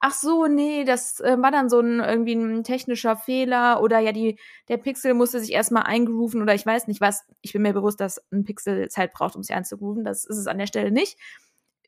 ach 0.00 0.14
so, 0.14 0.46
nee, 0.46 0.84
das 0.84 1.20
äh, 1.20 1.36
war 1.40 1.50
dann 1.50 1.68
so 1.68 1.80
ein 1.80 2.00
irgendwie 2.00 2.34
ein 2.34 2.64
technischer 2.64 3.16
Fehler 3.16 3.82
oder 3.82 3.98
ja, 3.98 4.12
die, 4.12 4.38
der 4.68 4.76
Pixel 4.76 5.14
musste 5.14 5.40
sich 5.40 5.52
erstmal 5.52 5.84
eingrooven 5.84 6.42
oder 6.42 6.54
ich 6.54 6.66
weiß 6.66 6.88
nicht 6.88 7.00
was. 7.00 7.24
Ich 7.42 7.52
bin 7.52 7.62
mir 7.62 7.72
bewusst, 7.72 8.00
dass 8.00 8.22
ein 8.32 8.44
Pixel 8.44 8.88
Zeit 8.88 9.12
braucht, 9.12 9.36
um 9.36 9.42
sich 9.42 9.54
einzugrooven. 9.54 10.04
Das 10.04 10.24
ist 10.24 10.38
es 10.38 10.46
an 10.46 10.58
der 10.58 10.66
Stelle 10.66 10.90
nicht. 10.90 11.18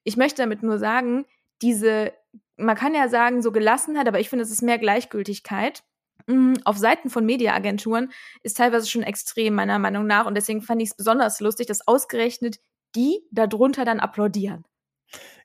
Ich 0.05 0.17
möchte 0.17 0.43
damit 0.43 0.63
nur 0.63 0.79
sagen, 0.79 1.27
diese, 1.63 2.13
man 2.57 2.77
kann 2.77 2.95
ja 2.95 3.09
sagen, 3.09 3.43
so 3.43 3.53
Gelassenheit, 3.53 4.09
aber 4.09 4.21
ich 4.21 4.29
finde, 4.29 4.45
es 4.45 4.51
ist 4.51 4.63
mehr 4.63 4.79
Gleichgültigkeit. 4.79 5.83
Mhm, 6.27 6.55
auf 6.65 6.79
Seiten 6.79 7.11
von 7.11 7.25
Mediaagenturen 7.25 8.11
ist 8.43 8.57
teilweise 8.57 8.89
schon 8.89 9.03
extrem, 9.03 9.55
meiner 9.55 9.79
Meinung 9.79 10.07
nach. 10.07 10.27
Und 10.27 10.35
deswegen 10.35 10.63
fand 10.63 10.83
ich 10.83 10.91
es 10.91 10.97
besonders 10.97 11.41
lustig, 11.41 11.67
dass 11.67 11.87
ausgerechnet 11.87 12.59
die 12.95 13.21
darunter 13.31 13.85
dann 13.85 14.01
applaudieren. 14.01 14.65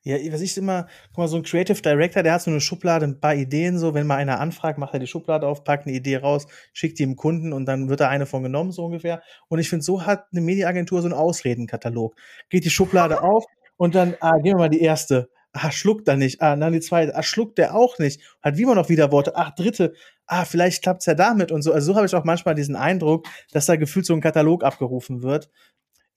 Ja, 0.03 0.17
was 0.31 0.41
ich 0.41 0.57
immer, 0.57 0.87
guck 1.09 1.19
mal, 1.19 1.27
so 1.27 1.37
ein 1.37 1.43
Creative 1.43 1.79
Director, 1.79 2.23
der 2.23 2.33
hat 2.33 2.41
so 2.41 2.49
eine 2.49 2.59
Schublade, 2.59 3.05
ein 3.05 3.19
paar 3.19 3.35
Ideen, 3.35 3.77
so, 3.77 3.93
wenn 3.93 4.07
mal 4.07 4.15
einer 4.15 4.39
anfragt, 4.39 4.79
macht 4.79 4.93
er 4.93 4.99
die 4.99 5.07
Schublade 5.07 5.45
auf, 5.45 5.63
packt 5.63 5.85
eine 5.85 5.95
Idee 5.95 6.17
raus, 6.17 6.47
schickt 6.73 6.97
die 6.97 7.03
dem 7.03 7.15
Kunden 7.15 7.53
und 7.53 7.65
dann 7.65 7.87
wird 7.87 7.99
da 7.99 8.09
eine 8.09 8.25
von 8.25 8.41
genommen, 8.41 8.71
so 8.71 8.85
ungefähr. 8.85 9.21
Und 9.47 9.59
ich 9.59 9.69
finde, 9.69 9.83
so 9.83 10.05
hat 10.05 10.25
eine 10.31 10.41
Mediaagentur 10.41 11.01
so 11.01 11.07
einen 11.07 11.13
Ausredenkatalog. 11.13 12.15
Geht 12.49 12.65
die 12.65 12.71
Schublade 12.71 13.21
auf 13.23 13.45
und 13.77 13.93
dann, 13.93 14.15
ah, 14.21 14.37
gehen 14.37 14.53
wir 14.53 14.57
mal 14.57 14.69
die 14.69 14.81
erste. 14.81 15.29
Ah, 15.53 15.69
schluckt 15.71 16.07
er 16.07 16.15
nicht. 16.15 16.41
Ah, 16.41 16.55
dann 16.55 16.71
die 16.71 16.79
zweite. 16.79 17.13
Ah, 17.15 17.23
schluckt 17.23 17.57
der 17.57 17.75
auch 17.75 17.99
nicht. 17.99 18.21
Hat 18.41 18.57
wie 18.57 18.61
immer 18.63 18.75
noch 18.75 18.87
wieder 18.87 19.11
Worte. 19.11 19.33
Ach, 19.35 19.51
dritte. 19.53 19.93
Ah, 20.25 20.45
vielleicht 20.45 20.81
klappt's 20.81 21.05
ja 21.07 21.13
damit 21.13 21.51
und 21.51 21.61
so. 21.61 21.73
Also 21.73 21.91
so 21.91 21.95
habe 21.97 22.05
ich 22.05 22.15
auch 22.15 22.23
manchmal 22.23 22.55
diesen 22.55 22.77
Eindruck, 22.77 23.27
dass 23.51 23.65
da 23.65 23.75
gefühlt 23.75 24.05
so 24.05 24.13
ein 24.13 24.21
Katalog 24.21 24.63
abgerufen 24.63 25.23
wird. 25.23 25.49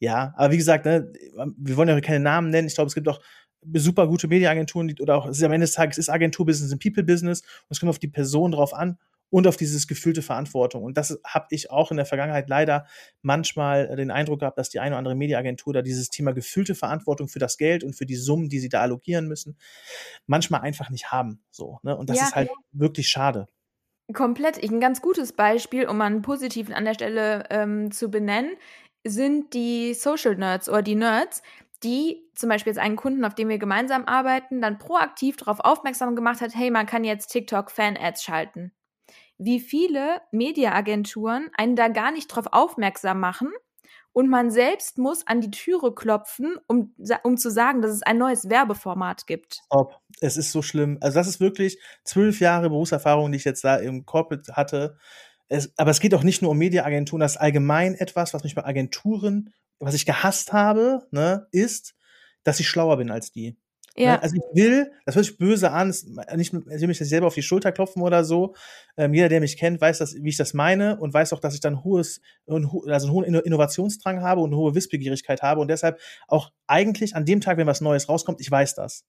Ja, 0.00 0.34
aber 0.36 0.52
wie 0.52 0.58
gesagt, 0.58 0.84
ne, 0.84 1.12
wir 1.56 1.76
wollen 1.76 1.88
ja 1.88 2.00
keine 2.00 2.20
Namen 2.20 2.50
nennen. 2.50 2.68
Ich 2.68 2.74
glaube, 2.74 2.88
es 2.88 2.94
gibt 2.94 3.08
auch 3.08 3.20
super 3.72 4.06
gute 4.06 4.28
Mediaagenturen, 4.28 4.88
die, 4.88 5.00
oder 5.00 5.16
auch 5.16 5.26
am 5.26 5.52
Ende 5.52 5.60
des 5.60 5.72
Tages 5.72 5.98
ist 5.98 6.10
Agenturbusiness 6.10 6.72
ein 6.72 6.78
People-Business 6.78 7.40
und 7.40 7.68
es 7.70 7.80
kommt 7.80 7.90
auf 7.90 7.98
die 7.98 8.08
Person 8.08 8.52
drauf 8.52 8.74
an 8.74 8.98
und 9.30 9.48
auf 9.48 9.56
dieses 9.56 9.88
gefühlte 9.88 10.22
Verantwortung. 10.22 10.84
Und 10.84 10.96
das 10.96 11.18
habe 11.26 11.46
ich 11.50 11.70
auch 11.70 11.90
in 11.90 11.96
der 11.96 12.06
Vergangenheit 12.06 12.48
leider 12.48 12.86
manchmal 13.22 13.96
den 13.96 14.10
Eindruck 14.10 14.40
gehabt, 14.40 14.58
dass 14.58 14.70
die 14.70 14.78
eine 14.78 14.90
oder 14.90 14.98
andere 14.98 15.16
Mediaagentur 15.16 15.72
da 15.72 15.82
dieses 15.82 16.08
Thema 16.10 16.32
gefühlte 16.32 16.74
Verantwortung 16.74 17.26
für 17.28 17.40
das 17.40 17.56
Geld 17.56 17.82
und 17.82 17.94
für 17.94 18.06
die 18.06 18.16
Summen, 18.16 18.48
die 18.48 18.60
sie 18.60 18.68
da 18.68 18.80
allokieren 18.82 19.26
müssen, 19.26 19.56
manchmal 20.26 20.60
einfach 20.60 20.90
nicht 20.90 21.10
haben. 21.10 21.42
So, 21.50 21.80
ne? 21.82 21.96
Und 21.96 22.10
das 22.10 22.18
ja, 22.18 22.24
ist 22.26 22.36
halt 22.36 22.50
wirklich 22.72 23.08
schade. 23.08 23.46
Komplett. 24.12 24.62
Ein 24.62 24.80
ganz 24.80 25.00
gutes 25.00 25.32
Beispiel, 25.32 25.88
um 25.88 26.00
einen 26.02 26.20
positiven 26.20 26.74
an 26.74 26.84
der 26.84 26.94
Stelle 26.94 27.44
ähm, 27.48 27.90
zu 27.90 28.10
benennen, 28.10 28.52
sind 29.04 29.54
die 29.54 29.94
Social 29.94 30.36
Nerds 30.36 30.68
oder 30.68 30.82
die 30.82 30.94
Nerds, 30.94 31.42
die 31.82 32.28
zum 32.34 32.48
Beispiel 32.48 32.72
jetzt 32.72 32.80
einen 32.80 32.96
Kunden, 32.96 33.24
auf 33.24 33.34
dem 33.34 33.48
wir 33.48 33.58
gemeinsam 33.58 34.06
arbeiten, 34.06 34.60
dann 34.60 34.78
proaktiv 34.78 35.36
darauf 35.36 35.60
aufmerksam 35.60 36.16
gemacht 36.16 36.40
hat, 36.40 36.54
hey, 36.54 36.70
man 36.70 36.86
kann 36.86 37.04
jetzt 37.04 37.28
TikTok 37.28 37.70
Fan-Ads 37.70 38.22
schalten. 38.24 38.72
Wie 39.36 39.60
viele 39.60 40.20
Mediaagenturen 40.32 41.50
einen 41.56 41.76
da 41.76 41.88
gar 41.88 42.12
nicht 42.12 42.28
drauf 42.28 42.46
aufmerksam 42.52 43.20
machen 43.20 43.52
und 44.12 44.30
man 44.30 44.50
selbst 44.50 44.96
muss 44.96 45.26
an 45.26 45.40
die 45.40 45.50
Türe 45.50 45.92
klopfen, 45.92 46.56
um, 46.68 46.94
um 47.24 47.36
zu 47.36 47.50
sagen, 47.50 47.82
dass 47.82 47.90
es 47.90 48.02
ein 48.02 48.16
neues 48.16 48.48
Werbeformat 48.48 49.26
gibt. 49.26 49.58
Top. 49.70 49.98
Es 50.20 50.36
ist 50.36 50.52
so 50.52 50.62
schlimm. 50.62 50.98
Also 51.00 51.18
das 51.18 51.26
ist 51.26 51.40
wirklich 51.40 51.78
zwölf 52.04 52.40
Jahre 52.40 52.70
Berufserfahrung, 52.70 53.32
die 53.32 53.36
ich 53.36 53.44
jetzt 53.44 53.64
da 53.64 53.76
im 53.76 54.06
Corporate 54.06 54.54
hatte. 54.54 54.96
Es, 55.48 55.72
aber 55.76 55.90
es 55.90 56.00
geht 56.00 56.14
auch 56.14 56.22
nicht 56.22 56.42
nur 56.42 56.50
um 56.52 56.58
Mediaagenturen, 56.58 57.20
das 57.20 57.32
ist 57.32 57.40
allgemein 57.40 57.94
etwas, 57.94 58.34
was 58.34 58.44
mich 58.44 58.54
bei 58.54 58.64
Agenturen 58.64 59.52
was 59.84 59.94
ich 59.94 60.06
gehasst 60.06 60.52
habe, 60.52 61.06
ne, 61.10 61.46
ist, 61.52 61.94
dass 62.42 62.60
ich 62.60 62.68
schlauer 62.68 62.96
bin 62.96 63.10
als 63.10 63.32
die. 63.32 63.56
Ja. 63.96 64.14
Ne? 64.14 64.22
Also 64.22 64.36
ich 64.36 64.42
will, 64.60 64.92
das 65.06 65.14
hört 65.14 65.24
sich 65.24 65.38
böse 65.38 65.70
an, 65.70 65.88
nicht, 65.88 66.52
ich 66.52 66.52
will 66.52 66.88
mich 66.88 66.98
selber 66.98 67.28
auf 67.28 67.34
die 67.34 67.42
Schulter 67.42 67.70
klopfen 67.70 68.02
oder 68.02 68.24
so. 68.24 68.54
Ähm, 68.96 69.14
jeder, 69.14 69.28
der 69.28 69.40
mich 69.40 69.56
kennt, 69.56 69.80
weiß, 69.80 69.98
dass, 69.98 70.14
wie 70.14 70.30
ich 70.30 70.36
das 70.36 70.52
meine 70.52 70.98
und 70.98 71.14
weiß 71.14 71.32
auch, 71.32 71.38
dass 71.38 71.54
ich 71.54 71.60
dann 71.60 71.84
hohes, 71.84 72.20
also 72.46 72.56
einen 72.56 73.10
hohen 73.10 73.24
Innovationsdrang 73.24 74.20
habe 74.20 74.40
und 74.40 74.50
eine 74.50 74.56
hohe 74.56 74.74
Wissbegierigkeit 74.74 75.42
habe 75.42 75.60
und 75.60 75.68
deshalb 75.68 76.00
auch 76.26 76.50
eigentlich 76.66 77.14
an 77.14 77.24
dem 77.24 77.40
Tag, 77.40 77.56
wenn 77.56 77.68
was 77.68 77.80
Neues 77.80 78.08
rauskommt, 78.08 78.40
ich 78.40 78.50
weiß 78.50 78.74
das. 78.74 79.04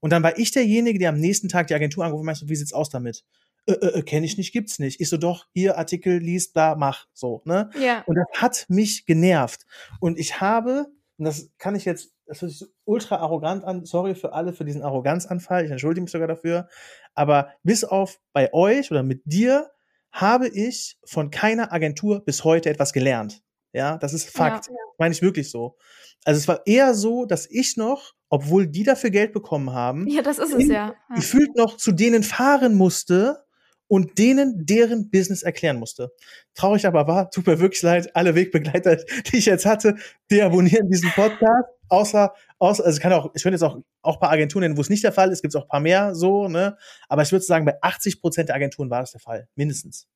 Und 0.00 0.10
dann 0.10 0.22
war 0.22 0.38
ich 0.38 0.50
derjenige, 0.50 0.98
der 0.98 1.10
am 1.10 1.20
nächsten 1.20 1.50
Tag 1.50 1.66
die 1.66 1.74
Agentur 1.74 2.04
angerufen 2.04 2.30
hat, 2.30 2.42
wie 2.46 2.56
sieht's 2.56 2.72
aus 2.72 2.88
damit? 2.88 3.24
Äh, 3.66 3.72
äh, 3.72 3.98
äh 3.98 4.02
kenne 4.02 4.26
ich 4.26 4.36
nicht, 4.36 4.52
gibt's 4.52 4.78
nicht. 4.78 5.00
Ich 5.00 5.08
so, 5.08 5.16
doch, 5.16 5.46
hier 5.52 5.78
Artikel 5.78 6.18
liest, 6.18 6.56
da 6.56 6.74
mach, 6.74 7.06
so, 7.12 7.42
ne? 7.44 7.70
Ja. 7.80 8.02
Und 8.06 8.16
das 8.16 8.26
hat 8.40 8.66
mich 8.68 9.06
genervt. 9.06 9.66
Und 10.00 10.18
ich 10.18 10.40
habe, 10.40 10.86
und 11.18 11.24
das 11.24 11.50
kann 11.58 11.74
ich 11.74 11.84
jetzt 11.84 12.14
das 12.30 12.42
hört 12.42 12.52
sich 12.52 12.68
ultra 12.84 13.16
arrogant 13.16 13.64
an. 13.64 13.84
Sorry 13.84 14.14
für 14.14 14.32
alle 14.32 14.52
für 14.52 14.64
diesen 14.64 14.82
Arroganzanfall. 14.82 15.64
Ich 15.64 15.70
entschuldige 15.72 16.02
mich 16.02 16.12
sogar 16.12 16.28
dafür. 16.28 16.68
Aber 17.14 17.48
bis 17.64 17.82
auf 17.82 18.20
bei 18.32 18.54
euch 18.54 18.92
oder 18.92 19.02
mit 19.02 19.22
dir 19.24 19.68
habe 20.12 20.46
ich 20.46 20.96
von 21.04 21.30
keiner 21.30 21.72
Agentur 21.72 22.24
bis 22.24 22.44
heute 22.44 22.70
etwas 22.70 22.92
gelernt. 22.92 23.42
Ja, 23.72 23.98
das 23.98 24.14
ist 24.14 24.30
Fakt. 24.30 24.68
Ja, 24.68 24.72
ja. 24.72 24.78
Meine 24.98 25.12
ich 25.12 25.22
wirklich 25.22 25.50
so. 25.50 25.76
Also 26.24 26.38
es 26.38 26.46
war 26.46 26.60
eher 26.66 26.94
so, 26.94 27.24
dass 27.24 27.50
ich 27.50 27.76
noch, 27.76 28.12
obwohl 28.28 28.68
die 28.68 28.84
dafür 28.84 29.10
Geld 29.10 29.32
bekommen 29.32 29.72
haben, 29.72 30.06
ja, 30.06 30.22
das 30.22 30.38
ist 30.38 30.54
es 30.54 30.68
ja. 30.68 30.94
ja. 31.08 31.14
gefühlt 31.16 31.56
noch 31.56 31.78
zu 31.78 31.90
denen 31.90 32.22
fahren 32.22 32.74
musste, 32.74 33.44
und 33.90 34.18
denen 34.18 34.64
deren 34.66 35.10
Business 35.10 35.42
erklären 35.42 35.76
musste. 35.76 36.12
Traurig 36.54 36.86
aber 36.86 37.08
war, 37.08 37.28
tut 37.32 37.48
mir 37.48 37.58
wirklich 37.58 37.82
leid, 37.82 38.14
alle 38.14 38.36
Wegbegleiter, 38.36 38.96
die 39.26 39.38
ich 39.38 39.46
jetzt 39.46 39.66
hatte, 39.66 39.96
deabonnieren 40.30 40.88
diesen 40.88 41.10
Podcast. 41.10 41.68
Außer, 41.88 42.32
außer, 42.60 42.84
also 42.84 43.00
kann 43.00 43.12
auch, 43.12 43.32
ich 43.34 43.44
würde 43.44 43.56
jetzt 43.56 43.64
auch, 43.64 43.78
auch 44.02 44.20
paar 44.20 44.30
Agenturen 44.30 44.62
nennen, 44.62 44.76
wo 44.76 44.80
es 44.80 44.90
nicht 44.90 45.02
der 45.02 45.10
Fall 45.10 45.32
ist, 45.32 45.42
gibt 45.42 45.56
es 45.56 45.60
auch 45.60 45.66
paar 45.66 45.80
mehr 45.80 46.14
so, 46.14 46.46
ne? 46.46 46.76
Aber 47.08 47.22
ich 47.22 47.32
würde 47.32 47.44
sagen, 47.44 47.64
bei 47.64 47.74
80 47.82 48.20
Prozent 48.20 48.48
der 48.48 48.54
Agenturen 48.54 48.90
war 48.90 49.00
das 49.00 49.10
der 49.10 49.20
Fall, 49.20 49.48
mindestens. 49.56 50.06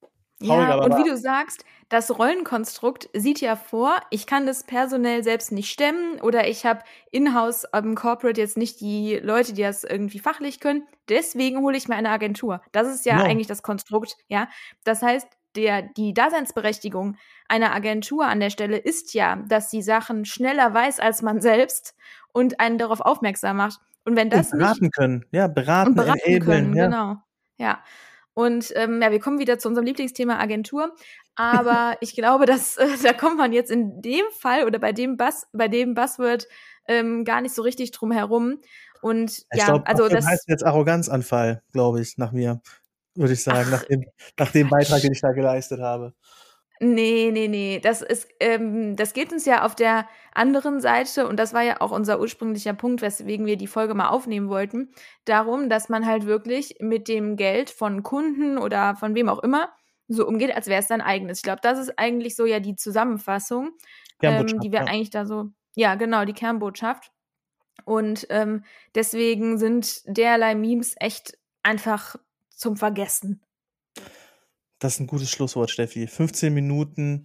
Ja, 0.49 0.77
und 0.77 0.97
wie 0.97 1.09
du 1.09 1.17
sagst, 1.17 1.65
das 1.89 2.19
Rollenkonstrukt 2.19 3.09
sieht 3.13 3.41
ja 3.41 3.57
vor, 3.57 3.95
ich 4.11 4.27
kann 4.27 4.47
das 4.47 4.65
personell 4.65 5.23
selbst 5.23 5.53
nicht 5.53 5.71
stemmen 5.71 6.21
oder 6.21 6.49
ich 6.49 6.65
habe 6.67 6.81
in-house 7.11 7.65
am 7.73 7.95
Corporate 7.95 8.41
jetzt 8.41 8.57
nicht 8.57 8.81
die 8.81 9.17
Leute, 9.23 9.53
die 9.53 9.63
das 9.63 9.85
irgendwie 9.85 10.19
fachlich 10.19 10.61
können. 10.61 10.87
Deswegen 11.09 11.59
hole 11.61 11.77
ich 11.77 11.89
mir 11.89 11.97
eine 11.97 12.11
Agentur. 12.11 12.61
Das 12.73 12.89
ist 12.89 13.05
ja 13.07 13.17
Genau. 13.17 13.27
eigentlich 13.31 13.47
das 13.47 13.63
Konstrukt, 13.63 14.17
ja. 14.29 14.49
Das 14.85 15.03
heißt, 15.03 15.29
der, 15.57 15.83
die 15.83 16.15
Daseinsberechtigung 16.15 17.17
einer 17.49 17.73
Agentur 17.75 18.27
an 18.27 18.41
der 18.41 18.51
Stelle 18.51 18.77
ist 18.77 19.15
ja, 19.15 19.37
dass 19.47 19.71
sie 19.71 19.83
Sachen 19.83 20.25
schneller 20.25 20.75
weiß 20.75 20.99
als 21.01 21.23
man 21.23 21.41
selbst 21.41 21.95
und 22.33 22.59
einen 22.61 22.79
darauf 22.79 23.01
aufmerksam 23.01 23.59
macht. 23.59 23.79
Und 24.05 24.17
wenn 24.17 24.31
das 24.31 24.53
und 24.53 24.59
nicht 24.59 24.67
beraten 24.67 24.91
können. 24.91 25.25
Ja, 25.31 25.47
beraten, 25.49 25.91
und 25.91 25.95
beraten 25.97 26.19
enablen. 26.25 26.43
können, 26.45 26.75
ja. 26.77 26.85
genau. 26.87 27.17
Ja. 27.59 27.79
Und 28.35 28.73
ähm, 28.75 29.01
ja, 29.01 29.11
wir 29.11 29.21
kommen 29.21 29.39
wieder 29.39 29.59
zu 29.59 29.69
unserem 29.69 29.87
Lieblingsthema 29.87 30.39
Agentur. 30.39 30.95
Aber 31.37 31.97
ich 32.01 32.15
glaube, 32.15 32.47
dass 32.47 32.77
äh, 32.77 32.87
da 33.03 33.13
kommt 33.13 33.39
man 33.39 33.53
jetzt 33.53 33.71
in 33.71 34.03
dem 34.03 34.25
Fall 34.39 34.65
oder 34.65 34.79
bei 34.79 34.93
dem 34.93 35.17
Buzz, 35.17 35.47
bei 35.53 35.69
dem 35.69 35.95
Buzzword 35.95 36.47
ähm, 36.87 37.25
gar 37.25 37.41
nicht 37.41 37.55
so 37.55 37.63
richtig 37.63 37.93
drum 37.93 38.13
herum. 38.13 38.61
Und 39.01 39.31
Ich 39.31 39.61
ja, 39.61 39.67
glaube, 39.67 39.87
also 39.87 40.05
das 40.05 40.25
das. 40.25 40.27
heißt 40.27 40.49
jetzt 40.49 40.65
Arroganzanfall, 40.65 41.63
glaube 41.73 42.01
ich, 42.01 42.19
nach 42.19 42.33
mir, 42.33 42.61
würde 43.15 43.35
ich 43.35 43.43
sagen, 43.43 43.71
nach 43.71 43.85
dem, 43.85 44.05
nach 44.39 44.51
dem 44.51 44.69
Beitrag, 44.69 45.01
den 45.03 45.13
ich 45.13 45.21
da 45.21 45.33
geleistet 45.33 45.81
habe. 45.81 46.15
Nee, 46.85 47.31
nee, 47.33 47.49
nee. 47.49 47.81
Das 47.81 48.03
ist, 48.03 48.29
ähm, 48.41 48.95
das 48.95 49.15
geht 49.15 49.33
uns 49.33 49.47
ja 49.47 49.65
auf 49.65 49.75
der 49.75 50.07
anderen 50.35 50.81
Seite, 50.83 51.27
und 51.27 51.39
das 51.39 51.55
war 51.55 51.63
ja 51.63 51.81
auch 51.81 51.93
unser 51.93 52.21
ursprünglicher 52.21 52.75
Punkt, 52.75 53.01
weswegen 53.01 53.47
wir 53.47 53.57
die 53.57 53.67
Folge 53.67 53.95
mal 53.95 54.09
aufnehmen 54.09 54.51
wollten, 54.51 54.91
darum, 55.25 55.71
dass 55.71 55.89
man 55.89 56.05
halt 56.05 56.27
wirklich 56.27 56.77
mit 56.81 57.09
dem 57.09 57.37
Geld 57.37 57.71
von 57.71 58.03
Kunden 58.03 58.59
oder 58.59 58.97
von 58.97 59.15
wem 59.15 59.31
auch 59.31 59.43
immer 59.43 59.73
so 60.09 60.27
umgeht, 60.27 60.55
als 60.55 60.67
wäre 60.67 60.81
es 60.81 60.89
sein 60.89 61.01
eigenes. 61.01 61.39
Ich 61.39 61.45
glaube, 61.45 61.61
das 61.63 61.79
ist 61.79 61.99
eigentlich 61.99 62.37
so 62.37 62.45
ja 62.45 62.61
die 62.61 62.77
Zusammenfassung, 62.77 63.71
ähm, 64.21 64.61
die 64.61 64.71
wir 64.71 64.81
ja. 64.81 64.85
eigentlich 64.85 65.11
da 65.11 65.25
so, 65.25 65.47
ja, 65.75 65.95
genau, 65.95 66.27
die 66.27 66.35
Kernbotschaft. 66.35 67.13
Und 67.87 68.27
ähm, 68.29 68.65
deswegen 68.95 69.57
sind 69.57 70.03
derlei 70.05 70.55
Memes 70.55 70.95
echt 70.99 71.39
einfach 71.63 72.17
zum 72.51 72.77
Vergessen. 72.77 73.41
Das 74.85 74.97
ist 74.97 75.01
ein 75.01 75.07
gutes 75.07 75.31
Schlusswort, 75.31 75.71
Steffi. 75.71 76.07
15 76.07 76.53
Minuten, 76.53 77.25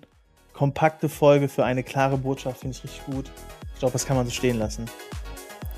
kompakte 0.54 1.10
Folge 1.10 1.50
für 1.50 1.66
eine 1.66 1.84
klare 1.84 2.18
Botschaft, 2.18 2.62
finde 2.62 2.78
ich 2.78 2.86
richtig 2.86 3.06
gut. 3.06 3.30
Ich 3.74 3.80
glaube, 3.80 3.92
das 3.92 4.06
kann 4.06 4.16
man 4.16 4.26
so 4.26 4.32
stehen 4.32 4.58
lassen. 4.58 4.86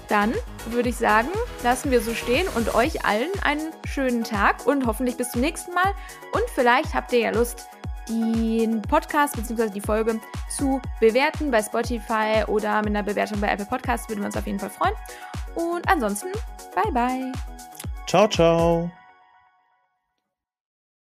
Dann 0.07 0.31
würde 0.69 0.89
ich 0.89 0.95
sagen, 0.95 1.29
lassen 1.63 1.89
wir 1.89 2.01
so 2.01 2.13
stehen 2.13 2.47
und 2.49 2.75
euch 2.75 3.03
allen 3.03 3.31
einen 3.41 3.71
schönen 3.85 4.23
Tag 4.23 4.67
und 4.67 4.85
hoffentlich 4.85 5.17
bis 5.17 5.31
zum 5.31 5.41
nächsten 5.41 5.73
Mal. 5.73 5.91
Und 6.33 6.43
vielleicht 6.53 6.93
habt 6.93 7.13
ihr 7.13 7.19
ja 7.19 7.31
Lust, 7.31 7.65
den 8.07 8.83
Podcast 8.83 9.35
bzw. 9.35 9.71
die 9.71 9.81
Folge 9.81 10.19
zu 10.55 10.79
bewerten 10.99 11.49
bei 11.49 11.63
Spotify 11.63 12.43
oder 12.45 12.77
mit 12.83 12.89
einer 12.89 13.01
Bewertung 13.01 13.41
bei 13.41 13.47
Apple 13.47 13.65
Podcasts. 13.65 14.07
Würden 14.07 14.19
wir 14.19 14.27
uns 14.27 14.37
auf 14.37 14.45
jeden 14.45 14.59
Fall 14.59 14.69
freuen. 14.69 14.93
Und 15.55 15.89
ansonsten, 15.89 16.29
bye 16.75 16.91
bye. 16.91 17.31
Ciao, 18.05 18.27
ciao. 18.27 18.91